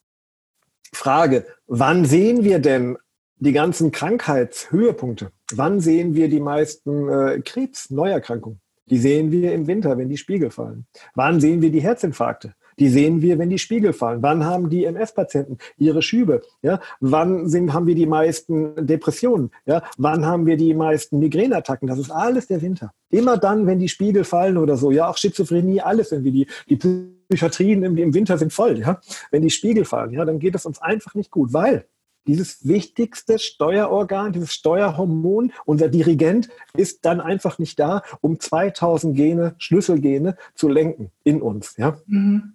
Frage, 0.92 1.46
wann 1.66 2.04
sehen 2.04 2.44
wir 2.44 2.58
denn 2.58 2.98
die 3.40 3.52
ganzen 3.52 3.90
Krankheitshöhepunkte. 3.90 5.32
Wann 5.52 5.80
sehen 5.80 6.14
wir 6.14 6.28
die 6.28 6.40
meisten 6.40 7.08
äh, 7.08 7.40
Krebs-Neuerkrankungen? 7.40 8.60
Die 8.88 8.98
sehen 8.98 9.30
wir 9.30 9.52
im 9.52 9.66
Winter, 9.66 9.96
wenn 9.98 10.08
die 10.08 10.16
Spiegel 10.16 10.50
fallen. 10.50 10.86
Wann 11.14 11.40
sehen 11.40 11.62
wir 11.62 11.70
die 11.70 11.80
Herzinfarkte? 11.80 12.54
Die 12.78 12.88
sehen 12.88 13.20
wir, 13.20 13.38
wenn 13.38 13.50
die 13.50 13.58
Spiegel 13.58 13.92
fallen. 13.92 14.22
Wann 14.22 14.44
haben 14.44 14.70
die 14.70 14.84
MS-Patienten 14.84 15.58
ihre 15.76 16.02
Schübe? 16.02 16.42
Ja? 16.62 16.80
Wann 17.00 17.48
sind, 17.48 17.72
haben 17.72 17.86
wir 17.86 17.94
die 17.94 18.06
meisten 18.06 18.86
Depressionen? 18.86 19.50
Ja? 19.66 19.82
Wann 19.98 20.24
haben 20.24 20.46
wir 20.46 20.56
die 20.56 20.74
meisten 20.74 21.18
Migräneattacken? 21.18 21.88
Das 21.88 21.98
ist 21.98 22.10
alles 22.10 22.46
der 22.46 22.62
Winter. 22.62 22.92
Immer 23.10 23.36
dann, 23.36 23.66
wenn 23.66 23.78
die 23.78 23.88
Spiegel 23.88 24.24
fallen 24.24 24.56
oder 24.56 24.76
so. 24.76 24.90
Ja, 24.90 25.08
auch 25.08 25.18
Schizophrenie, 25.18 25.80
alles 25.80 26.10
irgendwie. 26.10 26.32
Die, 26.32 26.46
die 26.68 26.76
Psychiatrien 27.28 27.82
im, 27.84 27.96
im 27.96 28.14
Winter 28.14 28.38
sind 28.38 28.52
voll. 28.52 28.78
Ja? 28.78 29.00
Wenn 29.30 29.42
die 29.42 29.50
Spiegel 29.50 29.84
fallen, 29.84 30.12
ja, 30.12 30.24
dann 30.24 30.38
geht 30.38 30.54
es 30.54 30.66
uns 30.66 30.80
einfach 30.80 31.14
nicht 31.14 31.30
gut, 31.30 31.52
weil 31.52 31.86
dieses 32.26 32.66
wichtigste 32.66 33.38
Steuerorgan, 33.38 34.32
dieses 34.32 34.52
Steuerhormon, 34.52 35.52
unser 35.64 35.88
Dirigent, 35.88 36.48
ist 36.76 37.04
dann 37.04 37.20
einfach 37.20 37.58
nicht 37.58 37.78
da, 37.78 38.02
um 38.20 38.38
2000 38.38 39.16
Gene, 39.16 39.54
Schlüsselgene 39.58 40.36
zu 40.54 40.68
lenken 40.68 41.10
in 41.24 41.42
uns. 41.42 41.74
Ja? 41.76 41.98
Mhm. 42.06 42.54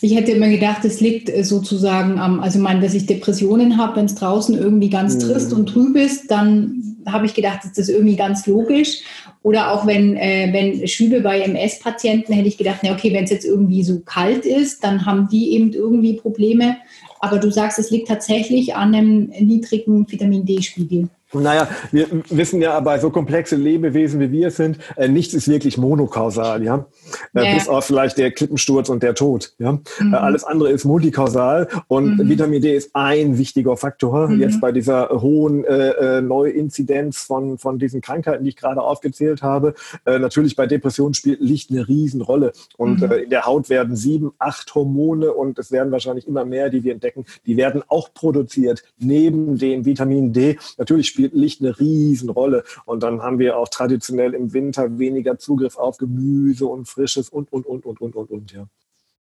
Ich 0.00 0.14
hätte 0.14 0.32
immer 0.32 0.48
gedacht, 0.48 0.84
es 0.84 1.00
liegt 1.00 1.30
äh, 1.30 1.42
sozusagen 1.42 2.18
am, 2.18 2.40
also 2.40 2.58
ich 2.58 2.62
meine, 2.62 2.80
dass 2.80 2.94
ich 2.94 3.06
Depressionen 3.06 3.78
habe, 3.78 3.96
wenn 3.96 4.04
es 4.04 4.14
draußen 4.14 4.56
irgendwie 4.56 4.90
ganz 4.90 5.14
mhm. 5.14 5.20
trist 5.20 5.52
und 5.52 5.66
trüb 5.66 5.96
ist, 5.96 6.30
dann 6.30 6.84
habe 7.06 7.26
ich 7.26 7.34
gedacht, 7.34 7.60
das 7.64 7.76
ist 7.78 7.88
irgendwie 7.88 8.16
ganz 8.16 8.46
logisch. 8.46 9.00
Oder 9.42 9.72
auch 9.72 9.86
wenn, 9.86 10.16
äh, 10.16 10.50
wenn 10.52 10.86
Schübe 10.86 11.20
bei 11.20 11.40
MS-Patienten, 11.40 12.32
hätte 12.32 12.48
ich 12.48 12.58
gedacht, 12.58 12.80
na 12.82 12.92
okay, 12.92 13.12
wenn 13.12 13.24
es 13.24 13.30
jetzt 13.30 13.44
irgendwie 13.44 13.82
so 13.84 14.00
kalt 14.00 14.44
ist, 14.44 14.82
dann 14.84 15.04
haben 15.04 15.28
die 15.28 15.52
eben 15.52 15.72
irgendwie 15.72 16.14
Probleme. 16.14 16.76
Aber 17.24 17.38
du 17.38 17.50
sagst, 17.50 17.78
es 17.78 17.90
liegt 17.90 18.08
tatsächlich 18.08 18.74
an 18.74 18.94
einem 18.94 19.30
niedrigen 19.30 20.06
Vitamin 20.12 20.44
D-Spiegel. 20.44 21.08
Naja, 21.34 21.68
wir 21.92 22.06
wissen 22.30 22.60
ja 22.60 22.78
bei 22.80 22.98
so 22.98 23.10
komplexe 23.10 23.56
Lebewesen 23.56 24.20
wie 24.20 24.30
wir 24.30 24.50
sind, 24.50 24.78
äh, 24.96 25.08
nichts 25.08 25.34
ist 25.34 25.48
wirklich 25.48 25.78
monokausal, 25.78 26.62
ja. 26.62 26.86
Äh, 27.34 27.44
ja. 27.44 27.54
Bis 27.54 27.68
auf 27.68 27.84
vielleicht 27.84 28.18
der 28.18 28.30
Klippensturz 28.30 28.88
und 28.88 29.02
der 29.02 29.14
Tod, 29.14 29.52
ja. 29.58 29.70
Äh, 29.70 30.04
mhm. 30.04 30.14
Äh, 30.14 30.16
alles 30.16 30.44
andere 30.44 30.70
ist 30.70 30.84
multikausal 30.84 31.68
und 31.88 32.18
mhm. 32.18 32.28
Vitamin 32.28 32.62
D 32.62 32.76
ist 32.76 32.90
ein 32.94 33.38
wichtiger 33.38 33.76
Faktor. 33.76 34.28
Mhm. 34.28 34.40
Jetzt 34.40 34.60
bei 34.60 34.72
dieser 34.72 35.08
hohen 35.10 35.64
äh, 35.64 36.18
äh, 36.18 36.20
Neuinzidenz 36.20 37.18
von, 37.22 37.58
von 37.58 37.78
diesen 37.78 38.00
Krankheiten, 38.00 38.44
die 38.44 38.50
ich 38.50 38.56
gerade 38.56 38.80
aufgezählt 38.80 39.42
habe. 39.42 39.74
natürlich 40.06 40.56
bei 40.56 40.66
Depressionen 40.66 41.14
spielt 41.14 41.40
Licht 41.40 41.70
eine 41.70 41.86
Riesenrolle. 41.86 42.52
Und 42.76 43.00
mhm. 43.00 43.12
in 43.12 43.30
der 43.30 43.46
Haut 43.46 43.68
werden 43.68 43.96
sieben, 43.96 44.32
acht 44.38 44.74
Hormone 44.74 45.32
und 45.32 45.58
es 45.58 45.70
werden 45.72 45.92
wahrscheinlich 45.92 46.26
immer 46.26 46.44
mehr, 46.44 46.70
die 46.70 46.84
wir 46.84 46.92
entdecken, 46.92 47.24
die 47.46 47.56
werden 47.56 47.82
auch 47.88 48.12
produziert 48.12 48.82
neben 48.98 49.58
dem 49.58 49.84
Vitamin 49.84 50.32
D. 50.32 50.58
Natürlich 50.78 51.08
spielt 51.08 51.23
spielt 51.24 51.34
Licht 51.34 51.60
eine 51.60 51.78
Riesenrolle. 51.78 52.64
Und 52.84 53.02
dann 53.02 53.22
haben 53.22 53.38
wir 53.38 53.58
auch 53.58 53.68
traditionell 53.68 54.34
im 54.34 54.52
Winter 54.52 54.98
weniger 54.98 55.38
Zugriff 55.38 55.76
auf 55.76 55.96
Gemüse 55.96 56.66
und 56.66 56.86
Frisches 56.86 57.28
und, 57.28 57.52
und, 57.52 57.66
und, 57.66 57.86
und, 57.86 58.00
und, 58.00 58.14
und, 58.14 58.30
und, 58.30 58.52
ja. 58.52 58.66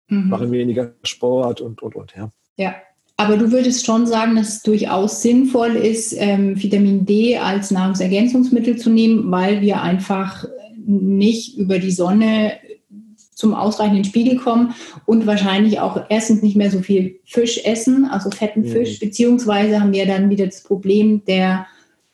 Mhm. 0.09 0.29
Machen 0.29 0.51
weniger 0.51 0.93
Sport 1.05 1.61
und, 1.61 1.83
und, 1.83 1.95
und, 1.95 2.15
ja. 2.17 2.31
Ja. 2.57 2.75
Aber 3.17 3.37
du 3.37 3.53
würdest 3.53 3.87
schon 3.87 4.07
sagen, 4.07 4.37
dass 4.37 4.49
es 4.49 4.63
durchaus 4.63 5.23
sinnvoll 5.23 5.77
ist, 5.77 6.15
ähm, 6.17 6.61
Vitamin 6.61 7.07
D 7.07 7.39
als 7.39 7.71
Nahrungsergänzungsmittel 7.71 8.79
zu 8.79 8.91
nehmen, 8.91 9.31
weil 9.31 9.61
wir 9.61 9.81
einfach 9.81 10.45
nicht 10.85 11.57
über 11.57 11.79
die 11.79 11.93
Sonne 11.93 12.55
zum 13.43 13.55
ausreichenden 13.55 14.05
Spiegel 14.05 14.37
kommen 14.37 14.75
und 15.05 15.27
wahrscheinlich 15.27 15.81
auch 15.81 16.01
erstens 16.09 16.43
nicht 16.43 16.57
mehr 16.57 16.71
so 16.71 16.81
viel 16.81 17.21
Fisch 17.25 17.61
essen, 17.65 18.07
also 18.07 18.31
fetten 18.31 18.65
Fisch, 18.65 19.01
mhm. 19.01 19.07
beziehungsweise 19.07 19.81
haben 19.81 19.93
wir 19.93 20.07
dann 20.07 20.31
wieder 20.31 20.47
das 20.47 20.63
Problem 20.63 21.25
der 21.25 21.67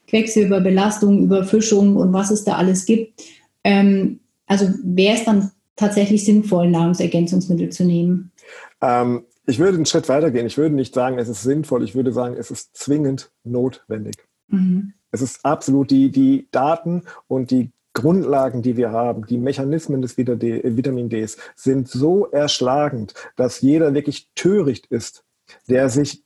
Quecksilberbelastung, 0.09 1.23
Überfischung 1.23 1.97
und 1.97 2.13
was 2.13 2.31
es 2.31 2.45
da 2.45 2.57
alles 2.57 2.85
gibt. 2.87 3.23
Ähm, 3.65 4.21
also 4.47 4.67
wäre 4.83 5.17
es 5.17 5.25
dann 5.25 5.51
tatsächlich 5.77 6.25
sinnvoll, 6.25 6.71
Nahrungsergänzungsmittel 6.71 7.71
zu 7.71 7.85
nehmen? 7.85 8.33
Ähm, 8.81 9.25
ich 9.47 9.59
würde 9.59 9.77
einen 9.77 9.87
Schritt 9.87 10.09
weitergehen. 10.09 10.47
Ich 10.47 10.59
würde 10.59 10.75
nicht 10.75 10.95
sagen, 10.95 11.19
es 11.19 11.29
ist 11.29 11.43
sinnvoll. 11.43 11.85
Ich 11.85 11.95
würde 11.95 12.13
sagen, 12.13 12.37
es 12.37 12.51
ist 12.51 12.77
zwingend 12.77 13.31
notwendig. 13.45 14.17
Mhm. 14.49 14.93
Es 15.11 15.23
ist 15.23 15.45
absolut 15.45 15.91
die, 15.91 16.11
die 16.11 16.49
Daten 16.51 17.03
und 17.29 17.51
die 17.51 17.71
Grundlagen, 17.95 18.63
die 18.63 18.77
wir 18.77 18.93
haben, 18.93 19.27
die 19.27 19.39
Mechanismen 19.39 20.03
des 20.03 20.17
Vitamin 20.19 21.09
Ds 21.09 21.39
sind 21.57 21.89
so 21.89 22.27
erschlagend, 22.27 23.15
dass 23.37 23.61
jeder 23.61 23.95
wirklich 23.95 24.29
töricht 24.35 24.87
ist, 24.87 25.25
der 25.69 25.89
sich 25.89 26.23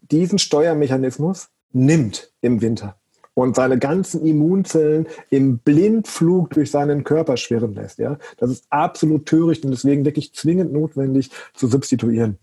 diesen 0.00 0.38
Steuermechanismus 0.38 1.50
nimmt 1.72 2.32
im 2.40 2.60
Winter 2.60 2.96
und 3.36 3.54
seine 3.54 3.78
ganzen 3.78 4.24
Immunzellen 4.24 5.06
im 5.28 5.58
Blindflug 5.58 6.50
durch 6.50 6.70
seinen 6.70 7.04
Körper 7.04 7.36
schwirren 7.36 7.74
lässt. 7.74 7.98
Ja? 7.98 8.18
Das 8.38 8.50
ist 8.50 8.64
absolut 8.70 9.26
töricht 9.26 9.64
und 9.64 9.70
deswegen 9.70 10.04
wirklich 10.04 10.32
zwingend 10.32 10.72
notwendig 10.72 11.30
zu 11.54 11.66
substituieren. 11.66 12.38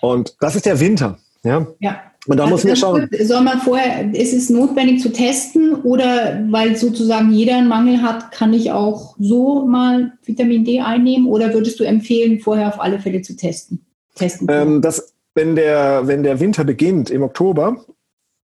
Und 0.00 0.36
das 0.40 0.56
ist 0.56 0.64
der 0.64 0.80
Winter. 0.80 1.18
Ja. 1.44 1.66
ja. 1.80 2.00
Und 2.26 2.38
da 2.38 2.44
also 2.44 2.54
muss 2.54 2.64
man 2.64 2.76
schauen. 2.76 3.08
Soll 3.20 3.42
man 3.42 3.60
vorher, 3.60 4.14
ist 4.14 4.32
es 4.32 4.48
notwendig 4.48 5.00
zu 5.00 5.12
testen 5.12 5.74
oder 5.82 6.42
weil 6.48 6.76
sozusagen 6.76 7.32
jeder 7.32 7.56
einen 7.56 7.68
Mangel 7.68 8.00
hat, 8.00 8.32
kann 8.32 8.54
ich 8.54 8.70
auch 8.70 9.16
so 9.18 9.66
mal 9.66 10.12
Vitamin 10.24 10.64
D 10.64 10.80
einnehmen 10.80 11.26
oder 11.26 11.52
würdest 11.52 11.78
du 11.78 11.84
empfehlen, 11.84 12.40
vorher 12.40 12.68
auf 12.68 12.80
alle 12.80 13.00
Fälle 13.00 13.22
zu 13.22 13.36
testen? 13.36 13.84
testen 14.14 14.46
ähm, 14.50 14.82
das, 14.82 15.12
wenn, 15.34 15.56
der, 15.56 16.06
wenn 16.06 16.22
der 16.22 16.40
Winter 16.40 16.64
beginnt 16.64 17.10
im 17.10 17.22
Oktober, 17.22 17.84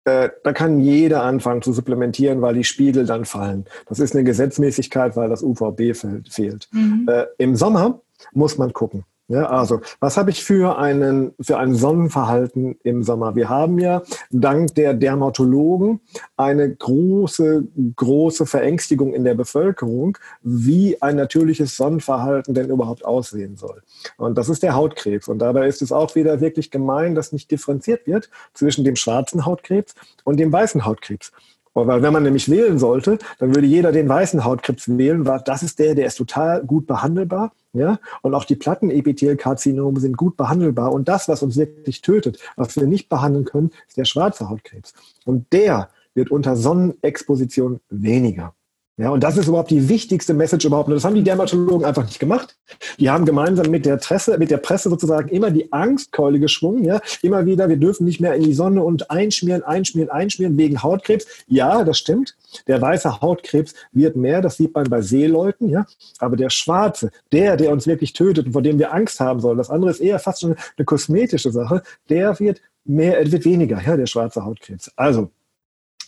äh, 0.04 0.30
da 0.42 0.52
kann 0.52 0.80
jeder 0.80 1.22
anfangen 1.22 1.62
zu 1.62 1.72
supplementieren, 1.72 2.42
weil 2.42 2.54
die 2.54 2.64
Spiegel 2.64 3.06
dann 3.06 3.24
fallen. 3.24 3.64
Das 3.88 3.98
ist 3.98 4.14
eine 4.14 4.24
Gesetzmäßigkeit, 4.24 5.16
weil 5.16 5.28
das 5.28 5.42
UVB 5.42 5.94
fehlt. 6.28 6.68
Mhm. 6.72 7.08
Äh, 7.08 7.26
Im 7.38 7.56
Sommer 7.56 8.00
muss 8.32 8.58
man 8.58 8.72
gucken. 8.72 9.04
Ja, 9.28 9.46
also, 9.46 9.80
was 10.00 10.18
habe 10.18 10.30
ich 10.30 10.44
für 10.44 10.76
einen, 10.76 11.32
für 11.40 11.56
ein 11.56 11.74
Sonnenverhalten 11.74 12.76
im 12.82 13.02
Sommer? 13.02 13.34
Wir 13.34 13.48
haben 13.48 13.78
ja 13.78 14.02
dank 14.30 14.74
der 14.74 14.92
Dermatologen 14.92 16.00
eine 16.36 16.70
große, 16.74 17.64
große 17.96 18.44
Verängstigung 18.44 19.14
in 19.14 19.24
der 19.24 19.34
Bevölkerung, 19.34 20.18
wie 20.42 21.00
ein 21.00 21.16
natürliches 21.16 21.74
Sonnenverhalten 21.74 22.52
denn 22.52 22.68
überhaupt 22.68 23.06
aussehen 23.06 23.56
soll. 23.56 23.82
Und 24.18 24.36
das 24.36 24.50
ist 24.50 24.62
der 24.62 24.74
Hautkrebs. 24.74 25.26
Und 25.28 25.38
dabei 25.38 25.68
ist 25.68 25.80
es 25.80 25.90
auch 25.90 26.14
wieder 26.14 26.42
wirklich 26.42 26.70
gemein, 26.70 27.14
dass 27.14 27.32
nicht 27.32 27.50
differenziert 27.50 28.06
wird 28.06 28.28
zwischen 28.52 28.84
dem 28.84 28.96
schwarzen 28.96 29.46
Hautkrebs 29.46 29.94
und 30.24 30.38
dem 30.38 30.52
weißen 30.52 30.84
Hautkrebs. 30.84 31.32
Weil 31.74 32.02
wenn 32.02 32.12
man 32.12 32.22
nämlich 32.22 32.48
wählen 32.48 32.78
sollte, 32.78 33.18
dann 33.38 33.54
würde 33.54 33.66
jeder 33.66 33.92
den 33.92 34.08
weißen 34.08 34.44
Hautkrebs 34.44 34.88
wählen, 34.88 35.26
weil 35.26 35.42
das 35.44 35.62
ist 35.62 35.78
der, 35.78 35.94
der 35.94 36.06
ist 36.06 36.16
total 36.16 36.62
gut 36.64 36.86
behandelbar. 36.86 37.52
Ja? 37.72 37.98
Und 38.22 38.34
auch 38.34 38.44
die 38.44 38.54
Plattenepithelkarzinome 38.54 39.98
sind 40.00 40.16
gut 40.16 40.36
behandelbar. 40.36 40.92
Und 40.92 41.08
das, 41.08 41.28
was 41.28 41.42
uns 41.42 41.56
wirklich 41.56 42.00
tötet, 42.00 42.38
was 42.56 42.76
wir 42.76 42.86
nicht 42.86 43.08
behandeln 43.08 43.44
können, 43.44 43.70
ist 43.88 43.96
der 43.96 44.04
schwarze 44.04 44.48
Hautkrebs. 44.48 44.94
Und 45.24 45.52
der 45.52 45.88
wird 46.14 46.30
unter 46.30 46.56
Sonnenexposition 46.56 47.80
weniger. 47.90 48.54
Ja, 48.96 49.10
und 49.10 49.24
das 49.24 49.36
ist 49.36 49.48
überhaupt 49.48 49.72
die 49.72 49.88
wichtigste 49.88 50.34
Message 50.34 50.64
überhaupt. 50.66 50.88
Und 50.88 50.94
das 50.94 51.04
haben 51.04 51.16
die 51.16 51.24
Dermatologen 51.24 51.84
einfach 51.84 52.04
nicht 52.04 52.20
gemacht. 52.20 52.56
Die 53.00 53.10
haben 53.10 53.24
gemeinsam 53.24 53.68
mit 53.72 53.86
der 53.86 53.96
Presse, 53.96 54.38
mit 54.38 54.52
der 54.52 54.58
Presse 54.58 54.88
sozusagen 54.88 55.30
immer 55.30 55.50
die 55.50 55.72
Angstkeule 55.72 56.38
geschwungen. 56.38 56.84
Ja, 56.84 57.00
immer 57.20 57.44
wieder, 57.44 57.68
wir 57.68 57.76
dürfen 57.76 58.04
nicht 58.04 58.20
mehr 58.20 58.34
in 58.34 58.44
die 58.44 58.54
Sonne 58.54 58.84
und 58.84 59.10
einschmieren, 59.10 59.64
einschmieren, 59.64 60.10
einschmieren 60.10 60.56
wegen 60.56 60.80
Hautkrebs. 60.80 61.26
Ja, 61.48 61.82
das 61.82 61.98
stimmt. 61.98 62.36
Der 62.68 62.80
weiße 62.80 63.20
Hautkrebs 63.20 63.74
wird 63.90 64.14
mehr. 64.14 64.40
Das 64.40 64.58
sieht 64.58 64.72
man 64.74 64.88
bei 64.88 65.02
Seeleuten. 65.02 65.70
Ja, 65.70 65.86
aber 66.20 66.36
der 66.36 66.50
schwarze, 66.50 67.10
der, 67.32 67.56
der 67.56 67.72
uns 67.72 67.88
wirklich 67.88 68.12
tötet 68.12 68.46
und 68.46 68.52
vor 68.52 68.62
dem 68.62 68.78
wir 68.78 68.94
Angst 68.94 69.18
haben 69.18 69.40
sollen, 69.40 69.58
das 69.58 69.70
andere 69.70 69.90
ist 69.90 70.00
eher 70.00 70.20
fast 70.20 70.42
schon 70.42 70.54
eine 70.76 70.84
kosmetische 70.84 71.50
Sache. 71.50 71.82
Der 72.08 72.38
wird 72.38 72.60
mehr, 72.84 73.30
wird 73.32 73.44
weniger. 73.44 73.82
Ja, 73.84 73.96
der 73.96 74.06
schwarze 74.06 74.44
Hautkrebs. 74.44 74.92
Also 74.94 75.32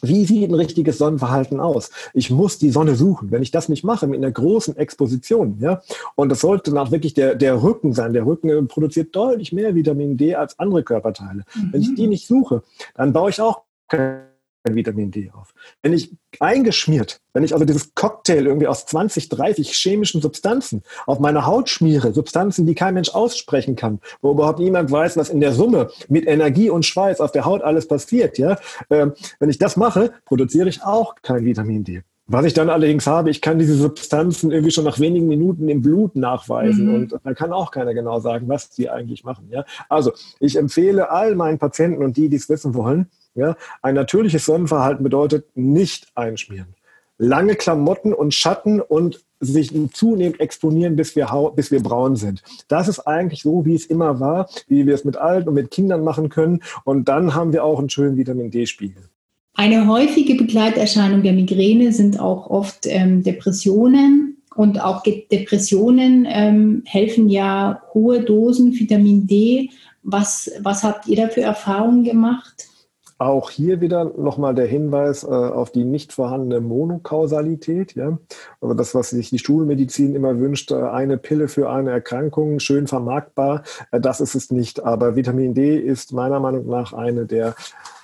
wie 0.03 0.25
sieht 0.25 0.51
ein 0.51 0.55
richtiges 0.55 0.99
Sonnenverhalten 0.99 1.61
aus? 1.61 1.91
Ich 2.15 2.31
muss 2.31 2.59
die 2.59 2.71
Sonne 2.71 2.95
suchen. 2.95 3.31
Wenn 3.31 3.43
ich 3.43 3.51
das 3.51 3.69
nicht 3.69 3.85
mache, 3.85 4.07
mit 4.07 4.19
einer 4.19 4.31
großen 4.31 4.77
Exposition, 4.77 5.59
ja, 5.61 5.83
und 6.15 6.29
das 6.29 6.41
sollte 6.41 6.71
dann 6.71 6.79
auch 6.79 6.91
wirklich 6.91 7.15
der, 7.15 7.35
der 7.35 7.63
Rücken 7.63 7.93
sein. 7.93 8.13
Der 8.13 8.27
Rücken 8.27 8.69
produziert 8.69 9.15
deutlich 9.15 9.53
mehr 9.53 9.75
Vitamin 9.75 10.17
D 10.17 10.35
als 10.35 10.59
andere 10.59 10.83
Körperteile. 10.83 11.45
Mhm. 11.55 11.73
Wenn 11.73 11.81
ich 11.81 11.95
die 11.95 12.07
nicht 12.07 12.27
suche, 12.27 12.63
dann 12.95 13.13
baue 13.13 13.31
ich 13.31 13.41
auch 13.41 13.63
keine 13.89 14.36
Vitamin 14.75 15.11
D 15.11 15.31
auf. 15.31 15.55
Wenn 15.83 15.93
ich 15.93 16.13
eingeschmiert, 16.41 17.21
wenn 17.33 17.45
ich 17.45 17.53
also 17.53 17.65
dieses 17.65 17.95
Cocktail 17.95 18.47
irgendwie 18.47 18.67
aus 18.67 18.87
20, 18.87 19.29
30 19.29 19.73
chemischen 19.73 20.21
Substanzen 20.21 20.83
auf 21.07 21.21
meine 21.21 21.47
Haut 21.47 21.69
schmiere, 21.69 22.13
Substanzen, 22.13 22.67
die 22.67 22.75
kein 22.75 22.95
Mensch 22.95 23.11
aussprechen 23.11 23.77
kann, 23.77 24.01
wo 24.21 24.33
überhaupt 24.33 24.59
niemand 24.59 24.91
weiß, 24.91 25.17
was 25.17 25.29
in 25.29 25.41
der 25.41 25.53
Summe 25.53 25.91
mit 26.09 26.27
Energie 26.27 26.71
und 26.71 26.85
Schweiß 26.85 27.21
auf 27.21 27.33
der 27.33 27.45
Haut 27.45 27.63
alles 27.63 27.87
passiert, 27.89 28.39
ja, 28.39 28.59
ähm, 28.91 29.13
wenn 29.39 29.51
ich 29.51 29.59
das 29.59 29.77
mache, 29.77 30.13
produziere 30.25 30.69
ich 30.69 30.83
auch 30.83 31.15
kein 31.23 31.45
Vitamin 31.45 31.85
D. 31.85 32.03
Was 32.29 32.45
ich 32.45 32.55
dann 32.55 32.71
allerdings 32.71 33.07
habe, 33.07 33.31
ich 33.31 33.41
kann 33.41 33.61
diese 33.61 33.77
Substanzen 33.77 34.51
irgendwie 34.51 34.73
schon 34.73 34.83
nach 34.83 34.99
wenigen 34.99 35.29
Minuten 35.29 35.69
im 35.69 35.81
Blut 35.81 36.17
nachweisen 36.17 36.89
mhm. 36.89 36.95
und 36.95 37.15
da 37.23 37.35
kann 37.35 37.53
auch 37.53 37.71
keiner 37.71 37.95
genau 37.95 38.19
sagen, 38.19 38.49
was 38.49 38.69
sie 38.73 38.91
eigentlich 38.91 39.23
machen. 39.23 39.49
Ja? 39.51 39.65
Also 39.89 40.13
ich 40.41 40.57
empfehle 40.57 41.11
all 41.11 41.37
meinen 41.37 41.59
Patienten 41.59 42.03
und 42.03 42.17
die, 42.17 42.29
die 42.29 42.37
es 42.37 42.49
wissen 42.49 42.75
wollen, 42.75 43.09
ja, 43.37 43.57
ein 43.83 43.95
natürliches 43.95 44.45
Sonnenverhalten 44.45 45.05
bedeutet 45.05 45.47
nicht 45.55 46.09
einschmieren. 46.15 46.75
Lange 47.19 47.55
Klamotten 47.55 48.13
und 48.13 48.35
Schatten 48.35 48.81
und 48.81 49.25
sich 49.41 49.73
zunehmend 49.93 50.41
exponieren, 50.41 50.97
bis 50.97 51.17
wir, 51.17 51.53
bis 51.55 51.71
wir 51.71 51.83
braun 51.83 52.17
sind. 52.17 52.43
Das 52.69 52.89
ist 52.89 53.01
eigentlich 53.01 53.43
so, 53.43 53.65
wie 53.65 53.75
es 53.75 53.87
immer 53.87 54.21
war, 54.21 54.49
wie 54.69 54.87
wir 54.87 54.95
es 54.95 55.05
mit 55.05 55.17
Alten 55.17 55.49
und 55.49 55.55
mit 55.55 55.71
Kindern 55.71 56.05
machen 56.05 56.29
können. 56.29 56.63
Und 56.85 57.09
dann 57.09 57.35
haben 57.35 57.53
wir 57.53 57.65
auch 57.65 57.79
einen 57.79 57.91
schönen 57.91 58.17
Vitamin 58.17 58.51
D-Spiegel. 58.51 59.05
Eine 59.55 59.87
häufige 59.89 60.35
Begleiterscheinung 60.35 61.23
der 61.23 61.33
Migräne 61.33 61.93
sind 61.93 62.21
auch 62.21 62.49
oft 62.51 62.87
ähm, 62.87 63.23
Depressionen. 63.23 64.37
Und 64.55 64.83
auch 64.83 65.03
Depressionen 65.03 66.27
ähm, 66.29 66.83
helfen 66.87 67.29
ja 67.29 67.83
hohe 67.93 68.23
Dosen 68.23 68.73
Vitamin 68.73 69.27
D. 69.27 69.71
Was, 70.03 70.51
was 70.61 70.83
habt 70.83 71.09
ihr 71.09 71.17
da 71.17 71.29
für 71.29 71.43
Erfahrungen 71.43 72.05
gemacht? 72.05 72.69
Auch 73.19 73.51
hier 73.51 73.81
wieder 73.81 74.05
nochmal 74.05 74.55
der 74.55 74.67
Hinweis 74.67 75.25
äh, 75.25 75.29
auf 75.29 75.71
die 75.71 75.85
nicht 75.85 76.13
vorhandene 76.13 76.61
Monokausalität. 76.61 77.95
Ja? 77.95 78.19
Also 78.61 78.75
das, 78.75 78.95
was 78.95 79.11
sich 79.11 79.31
die 79.31 79.39
Schulmedizin 79.39 80.15
immer 80.15 80.39
wünscht, 80.39 80.71
äh, 80.71 80.75
eine 80.75 81.17
Pille 81.17 81.49
für 81.49 81.71
eine 81.71 81.91
Erkrankung, 81.91 82.61
schön 82.61 82.87
vermarktbar, 82.87 83.63
äh, 83.91 84.01
das 84.01 84.21
ist 84.21 84.35
es 84.35 84.51
nicht. 84.51 84.85
Aber 84.85 85.17
Vitamin 85.17 85.55
D 85.55 85.79
ist 85.79 86.13
meiner 86.13 86.41
Meinung 86.41 86.67
nach 86.67 86.93
eine 86.93 87.25
der 87.25 87.55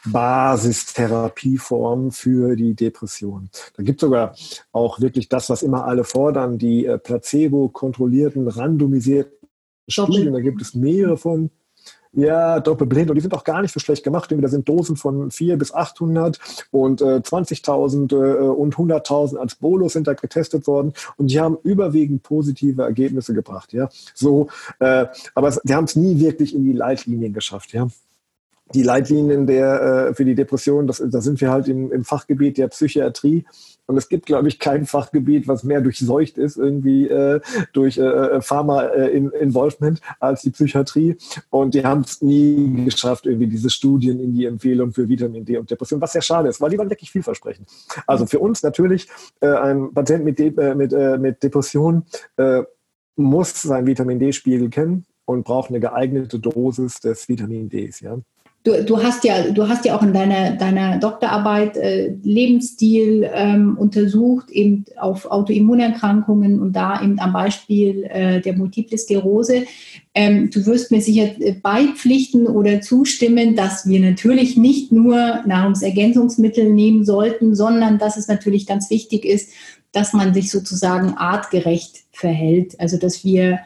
Basistherapieformen 0.06 2.10
für 2.10 2.56
die 2.56 2.74
Depression. 2.74 3.50
Da 3.76 3.82
gibt 3.82 4.02
es 4.02 4.06
sogar 4.06 4.34
auch 4.72 5.00
wirklich 5.00 5.28
das, 5.28 5.50
was 5.50 5.62
immer 5.62 5.84
alle 5.84 6.04
fordern, 6.04 6.58
die 6.58 6.86
äh, 6.86 6.98
placebo-kontrollierten, 6.98 8.48
randomisierten 8.48 9.48
Studien. 9.88 10.32
Da 10.32 10.40
gibt 10.40 10.62
es 10.62 10.74
mehrere 10.74 11.16
von. 11.16 11.50
Ja, 12.14 12.60
doppelblind. 12.60 13.08
Und 13.08 13.16
die 13.16 13.22
sind 13.22 13.32
auch 13.32 13.44
gar 13.44 13.62
nicht 13.62 13.72
so 13.72 13.80
schlecht 13.80 14.04
gemacht. 14.04 14.30
Da 14.30 14.48
sind 14.48 14.68
Dosen 14.68 14.96
von 14.96 15.30
4 15.30 15.56
bis 15.56 15.72
800 15.72 16.38
und 16.70 17.00
äh, 17.00 17.04
20.000 17.04 18.12
äh, 18.12 18.48
und 18.48 18.76
100.000 18.76 19.36
als 19.36 19.54
Bolus 19.54 19.94
sind 19.94 20.06
da 20.06 20.12
getestet 20.12 20.66
worden. 20.66 20.92
Und 21.16 21.30
die 21.30 21.40
haben 21.40 21.56
überwiegend 21.62 22.22
positive 22.22 22.82
Ergebnisse 22.82 23.32
gebracht. 23.32 23.72
Ja, 23.72 23.88
so, 24.14 24.48
äh, 24.78 25.06
aber 25.34 25.56
die 25.64 25.74
haben 25.74 25.84
es 25.84 25.96
nie 25.96 26.20
wirklich 26.20 26.54
in 26.54 26.64
die 26.64 26.72
Leitlinien 26.72 27.32
geschafft. 27.32 27.72
Ja 27.72 27.88
die 28.74 28.82
Leitlinien 28.82 29.46
der, 29.46 30.08
äh, 30.10 30.14
für 30.14 30.24
die 30.24 30.34
Depression, 30.34 30.86
das, 30.86 31.02
da 31.04 31.20
sind 31.20 31.40
wir 31.40 31.50
halt 31.50 31.68
im, 31.68 31.92
im 31.92 32.04
Fachgebiet 32.04 32.58
der 32.58 32.68
Psychiatrie. 32.68 33.44
Und 33.86 33.96
es 33.96 34.08
gibt, 34.08 34.26
glaube 34.26 34.48
ich, 34.48 34.58
kein 34.58 34.86
Fachgebiet, 34.86 35.48
was 35.48 35.64
mehr 35.64 35.80
durchseucht 35.80 36.38
ist, 36.38 36.56
irgendwie 36.56 37.08
äh, 37.08 37.40
durch 37.72 37.98
äh, 37.98 38.02
äh 38.02 38.40
Pharma-Involvement 38.40 39.98
äh, 39.98 40.02
als 40.20 40.42
die 40.42 40.50
Psychiatrie. 40.50 41.16
Und 41.50 41.74
die 41.74 41.84
haben 41.84 42.02
es 42.02 42.22
nie 42.22 42.84
geschafft, 42.84 43.26
irgendwie 43.26 43.48
diese 43.48 43.70
Studien 43.70 44.20
in 44.20 44.34
die 44.34 44.46
Empfehlung 44.46 44.92
für 44.92 45.08
Vitamin 45.08 45.44
D 45.44 45.58
und 45.58 45.70
Depression, 45.70 46.00
was 46.00 46.12
sehr 46.12 46.22
schade 46.22 46.48
ist, 46.48 46.60
weil 46.60 46.70
die 46.70 46.78
waren 46.78 46.90
wirklich 46.90 47.10
vielversprechend. 47.10 47.68
Also 48.06 48.26
für 48.26 48.38
uns 48.38 48.62
natürlich, 48.62 49.08
äh, 49.40 49.48
ein 49.48 49.92
Patient 49.92 50.24
mit, 50.24 50.38
De 50.38 50.54
äh, 50.56 50.74
mit, 50.74 50.92
äh, 50.92 51.18
mit 51.18 51.42
Depression 51.42 52.04
äh, 52.36 52.62
muss 53.16 53.62
seinen 53.62 53.86
Vitamin 53.86 54.18
D-Spiegel 54.18 54.70
kennen 54.70 55.04
und 55.24 55.44
braucht 55.44 55.70
eine 55.70 55.80
geeignete 55.80 56.38
Dosis 56.38 57.00
des 57.00 57.28
Vitamin 57.28 57.68
Ds. 57.68 58.00
Ja? 58.00 58.18
Du, 58.64 58.84
du 58.84 59.02
hast 59.02 59.24
ja, 59.24 59.50
du 59.50 59.68
hast 59.68 59.84
ja 59.84 59.96
auch 59.96 60.02
in 60.02 60.12
deiner, 60.12 60.52
deiner 60.52 60.98
Doktorarbeit 60.98 61.76
äh, 61.76 62.14
Lebensstil 62.22 63.28
ähm, 63.32 63.76
untersucht, 63.76 64.50
eben 64.50 64.84
auf 64.96 65.26
Autoimmunerkrankungen 65.26 66.60
und 66.60 66.74
da 66.74 67.02
eben 67.02 67.18
am 67.18 67.32
Beispiel 67.32 68.04
äh, 68.04 68.40
der 68.40 68.56
Multiple 68.56 68.96
Sklerose. 68.98 69.64
Ähm, 70.14 70.50
du 70.50 70.64
wirst 70.66 70.90
mir 70.90 71.00
sicher 71.00 71.30
äh, 71.40 71.52
beipflichten 71.52 72.46
oder 72.46 72.80
zustimmen, 72.80 73.56
dass 73.56 73.86
wir 73.86 74.00
natürlich 74.00 74.56
nicht 74.56 74.92
nur 74.92 75.40
Nahrungsergänzungsmittel 75.46 76.72
nehmen 76.72 77.04
sollten, 77.04 77.54
sondern 77.54 77.98
dass 77.98 78.16
es 78.16 78.28
natürlich 78.28 78.66
ganz 78.66 78.90
wichtig 78.90 79.24
ist, 79.24 79.50
dass 79.90 80.12
man 80.12 80.34
sich 80.34 80.50
sozusagen 80.50 81.14
artgerecht 81.14 82.04
verhält. 82.12 82.78
Also 82.78 82.96
dass 82.96 83.24
wir 83.24 83.58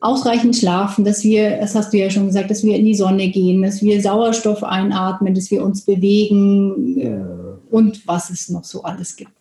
ausreichend 0.00 0.56
schlafen, 0.56 1.04
dass 1.04 1.24
wir, 1.24 1.58
das 1.58 1.74
hast 1.74 1.92
du 1.92 1.98
ja 1.98 2.10
schon 2.10 2.26
gesagt, 2.26 2.50
dass 2.50 2.62
wir 2.62 2.76
in 2.76 2.84
die 2.84 2.94
Sonne 2.94 3.28
gehen, 3.30 3.62
dass 3.62 3.82
wir 3.82 4.00
Sauerstoff 4.00 4.62
einatmen, 4.62 5.34
dass 5.34 5.50
wir 5.50 5.64
uns 5.64 5.82
bewegen 5.82 6.98
äh, 6.98 7.74
und 7.74 8.06
was 8.06 8.30
es 8.30 8.48
noch 8.48 8.64
so 8.64 8.82
alles 8.82 9.16
gibt. 9.16 9.32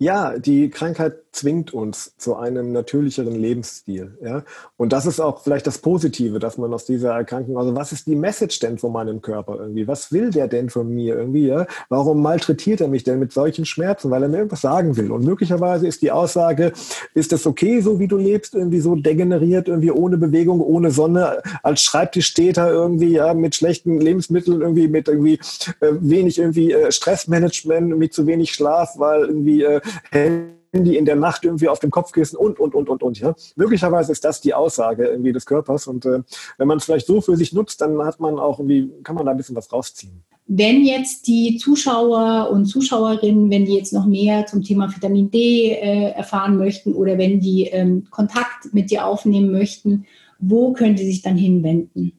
Ja, 0.00 0.38
die 0.38 0.70
Krankheit 0.70 1.14
zwingt 1.32 1.74
uns 1.74 2.16
zu 2.18 2.36
einem 2.36 2.72
natürlicheren 2.72 3.34
Lebensstil. 3.34 4.16
Ja? 4.22 4.44
Und 4.76 4.92
das 4.92 5.06
ist 5.06 5.18
auch 5.18 5.42
vielleicht 5.42 5.66
das 5.66 5.78
Positive, 5.78 6.38
dass 6.38 6.56
man 6.56 6.72
aus 6.72 6.84
dieser 6.84 7.14
Erkrankung, 7.14 7.58
also 7.58 7.74
was 7.74 7.92
ist 7.92 8.06
die 8.06 8.14
Message 8.14 8.60
denn 8.60 8.78
von 8.78 8.92
meinem 8.92 9.20
Körper 9.22 9.56
irgendwie? 9.58 9.88
Was 9.88 10.12
will 10.12 10.30
der 10.30 10.46
denn 10.46 10.70
von 10.70 10.88
mir 10.88 11.16
irgendwie? 11.16 11.46
Ja? 11.46 11.66
Warum 11.88 12.22
malträtiert 12.22 12.80
er 12.80 12.86
mich 12.86 13.02
denn 13.02 13.18
mit 13.18 13.32
solchen 13.32 13.64
Schmerzen? 13.64 14.10
Weil 14.10 14.22
er 14.22 14.28
mir 14.28 14.38
irgendwas 14.38 14.60
sagen 14.60 14.96
will. 14.96 15.10
Und 15.10 15.24
möglicherweise 15.24 15.88
ist 15.88 16.02
die 16.02 16.12
Aussage, 16.12 16.72
ist 17.14 17.32
es 17.32 17.44
okay, 17.44 17.80
so 17.80 17.98
wie 17.98 18.08
du 18.08 18.18
lebst, 18.18 18.54
irgendwie 18.54 18.80
so 18.80 18.94
degeneriert, 18.94 19.66
irgendwie 19.66 19.90
ohne 19.90 20.16
Bewegung, 20.16 20.60
ohne 20.60 20.92
Sonne, 20.92 21.42
als 21.64 21.82
Schreibtisch 21.82 22.26
steht 22.26 22.56
er 22.56 22.70
irgendwie, 22.70 23.14
ja, 23.14 23.34
mit 23.34 23.56
schlechten 23.56 24.00
Lebensmitteln, 24.00 24.60
irgendwie 24.60 24.86
mit 24.86 25.08
irgendwie 25.08 25.40
äh, 25.80 25.92
wenig 26.00 26.38
irgendwie 26.38 26.72
äh, 26.72 26.92
Stressmanagement, 26.92 27.98
mit 27.98 28.14
zu 28.14 28.28
wenig 28.28 28.52
Schlaf, 28.52 28.94
weil 28.96 29.24
irgendwie 29.24 29.62
äh, 29.64 29.80
Handy 30.72 30.96
in 30.96 31.04
der 31.04 31.16
Nacht 31.16 31.44
irgendwie 31.44 31.68
auf 31.68 31.78
dem 31.78 31.90
Kopfkissen 31.90 32.36
und, 32.36 32.60
und, 32.60 32.74
und, 32.74 32.88
und, 32.88 33.02
und. 33.02 33.18
Ja? 33.18 33.34
Möglicherweise 33.56 34.12
ist 34.12 34.24
das 34.24 34.40
die 34.40 34.54
Aussage 34.54 35.06
irgendwie 35.06 35.32
des 35.32 35.46
Körpers. 35.46 35.86
Und 35.86 36.04
äh, 36.04 36.20
wenn 36.58 36.68
man 36.68 36.78
es 36.78 36.84
vielleicht 36.84 37.06
so 37.06 37.20
für 37.20 37.36
sich 37.36 37.52
nutzt, 37.52 37.80
dann 37.80 37.98
hat 38.04 38.20
man 38.20 38.38
auch 38.38 38.58
irgendwie, 38.58 38.90
kann 39.02 39.14
man 39.14 39.26
da 39.26 39.32
ein 39.32 39.36
bisschen 39.36 39.56
was 39.56 39.72
rausziehen. 39.72 40.22
Wenn 40.46 40.82
jetzt 40.82 41.26
die 41.26 41.58
Zuschauer 41.58 42.50
und 42.50 42.64
Zuschauerinnen, 42.64 43.50
wenn 43.50 43.66
die 43.66 43.74
jetzt 43.74 43.92
noch 43.92 44.06
mehr 44.06 44.46
zum 44.46 44.62
Thema 44.62 44.94
Vitamin 44.94 45.30
D 45.30 45.72
äh, 45.72 46.12
erfahren 46.12 46.56
möchten 46.56 46.94
oder 46.94 47.18
wenn 47.18 47.40
die 47.40 47.64
ähm, 47.64 48.06
Kontakt 48.10 48.72
mit 48.72 48.90
dir 48.90 49.06
aufnehmen 49.06 49.52
möchten, 49.52 50.06
wo 50.38 50.72
können 50.72 50.96
die 50.96 51.04
sich 51.04 51.20
dann 51.20 51.36
hinwenden? 51.36 52.17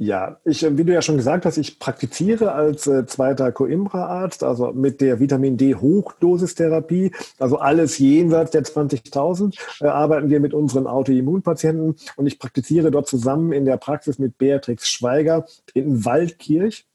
Ja, 0.00 0.38
ich, 0.44 0.62
äh, 0.62 0.78
wie 0.78 0.84
du 0.84 0.92
ja 0.92 1.02
schon 1.02 1.16
gesagt 1.16 1.44
hast, 1.44 1.56
ich 1.56 1.80
praktiziere 1.80 2.52
als 2.52 2.86
äh, 2.86 3.04
zweiter 3.06 3.50
Coimbra-Arzt, 3.50 4.44
also 4.44 4.72
mit 4.72 5.00
der 5.00 5.18
Vitamin 5.18 5.56
D-Hochdosistherapie, 5.56 7.10
also 7.40 7.58
alles 7.58 7.98
jenseits 7.98 8.52
der 8.52 8.62
20.000, 8.62 9.58
äh, 9.80 9.88
arbeiten 9.88 10.30
wir 10.30 10.38
mit 10.38 10.54
unseren 10.54 10.86
Autoimmunpatienten 10.86 11.96
und 12.14 12.26
ich 12.28 12.38
praktiziere 12.38 12.92
dort 12.92 13.08
zusammen 13.08 13.50
in 13.52 13.64
der 13.64 13.76
Praxis 13.76 14.20
mit 14.20 14.38
Beatrix 14.38 14.88
Schweiger 14.88 15.46
in 15.74 16.04
Waldkirch 16.04 16.86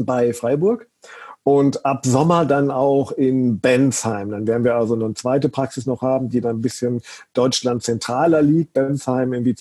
bei 0.00 0.32
Freiburg. 0.32 0.88
und 1.42 1.86
ab 1.86 2.04
Sommer 2.06 2.44
dann 2.44 2.70
auch 2.70 3.12
in 3.12 3.60
Bensheim. 3.60 4.30
Dann 4.30 4.46
werden 4.46 4.64
wir 4.64 4.74
also 4.76 4.94
eine 4.94 5.14
zweite 5.14 5.48
Praxis 5.48 5.86
noch 5.86 6.02
haben, 6.02 6.28
die 6.28 6.40
dann 6.40 6.56
ein 6.58 6.60
bisschen 6.60 7.00
Deutschland 7.32 7.82
zentraler 7.82 8.42
liegt. 8.42 8.74
Bensheim 8.74 9.32
irgendwie 9.32 9.54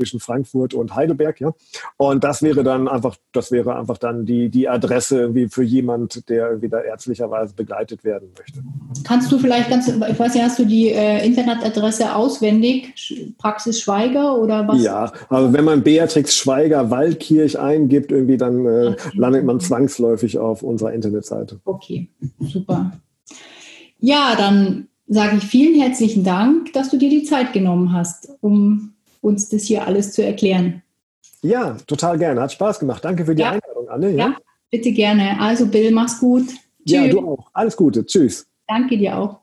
zwischen 0.00 0.18
Frankfurt 0.18 0.72
und 0.72 0.94
Heidelberg, 0.94 1.40
ja. 1.40 1.52
Und 1.98 2.24
das 2.24 2.42
wäre 2.42 2.64
dann 2.64 2.88
einfach, 2.88 3.16
das 3.32 3.52
wäre 3.52 3.76
einfach 3.76 3.98
dann 3.98 4.24
die, 4.24 4.48
die 4.48 4.66
Adresse 4.66 5.20
irgendwie 5.20 5.48
für 5.48 5.62
jemand, 5.62 6.28
der 6.30 6.62
wieder 6.62 6.84
ärztlicherweise 6.84 7.54
begleitet 7.54 8.02
werden 8.02 8.30
möchte. 8.38 8.62
Kannst 9.04 9.30
du 9.30 9.38
vielleicht 9.38 9.68
ganz, 9.68 9.88
ich 9.88 10.18
weiß 10.18 10.34
nicht, 10.34 10.42
hast 10.42 10.58
du 10.58 10.64
die 10.64 10.88
äh, 10.88 11.24
Internetadresse 11.24 12.14
auswendig? 12.14 12.94
Praxis 13.36 13.80
Schweiger 13.80 14.38
oder 14.38 14.66
was? 14.66 14.82
Ja, 14.82 15.12
also 15.28 15.52
wenn 15.52 15.64
man 15.64 15.82
Beatrix 15.82 16.34
Schweiger 16.34 16.90
Waldkirch 16.90 17.58
eingibt, 17.58 18.10
irgendwie 18.10 18.38
dann 18.38 18.64
äh, 18.64 18.94
okay. 18.94 19.10
landet 19.14 19.44
man 19.44 19.60
zwangsläufig 19.60 20.38
auf 20.38 20.62
unserer 20.62 20.94
Internetseite. 20.94 21.60
Okay, 21.64 22.08
super. 22.38 22.92
Ja, 23.98 24.34
dann 24.36 24.88
sage 25.06 25.36
ich 25.36 25.44
vielen 25.44 25.78
herzlichen 25.78 26.24
Dank, 26.24 26.72
dass 26.72 26.88
du 26.88 26.96
dir 26.96 27.10
die 27.10 27.24
Zeit 27.24 27.52
genommen 27.52 27.92
hast, 27.92 28.30
um 28.40 28.94
uns 29.20 29.48
das 29.48 29.64
hier 29.64 29.86
alles 29.86 30.12
zu 30.12 30.24
erklären. 30.24 30.82
Ja, 31.42 31.76
total 31.86 32.18
gerne. 32.18 32.40
Hat 32.40 32.52
Spaß 32.52 32.80
gemacht. 32.80 33.04
Danke 33.04 33.24
für 33.24 33.34
die 33.34 33.42
ja. 33.42 33.50
Einladung, 33.50 33.88
Anne. 33.88 34.10
Ja? 34.10 34.16
ja, 34.16 34.36
bitte 34.70 34.92
gerne. 34.92 35.40
Also 35.40 35.66
Bill, 35.66 35.90
mach's 35.90 36.18
gut. 36.18 36.48
Tschüss. 36.86 36.92
Ja, 36.92 37.08
du 37.08 37.20
auch. 37.20 37.50
Alles 37.52 37.76
Gute. 37.76 38.04
Tschüss. 38.04 38.46
Danke 38.66 38.96
dir 38.96 39.16
auch. 39.16 39.40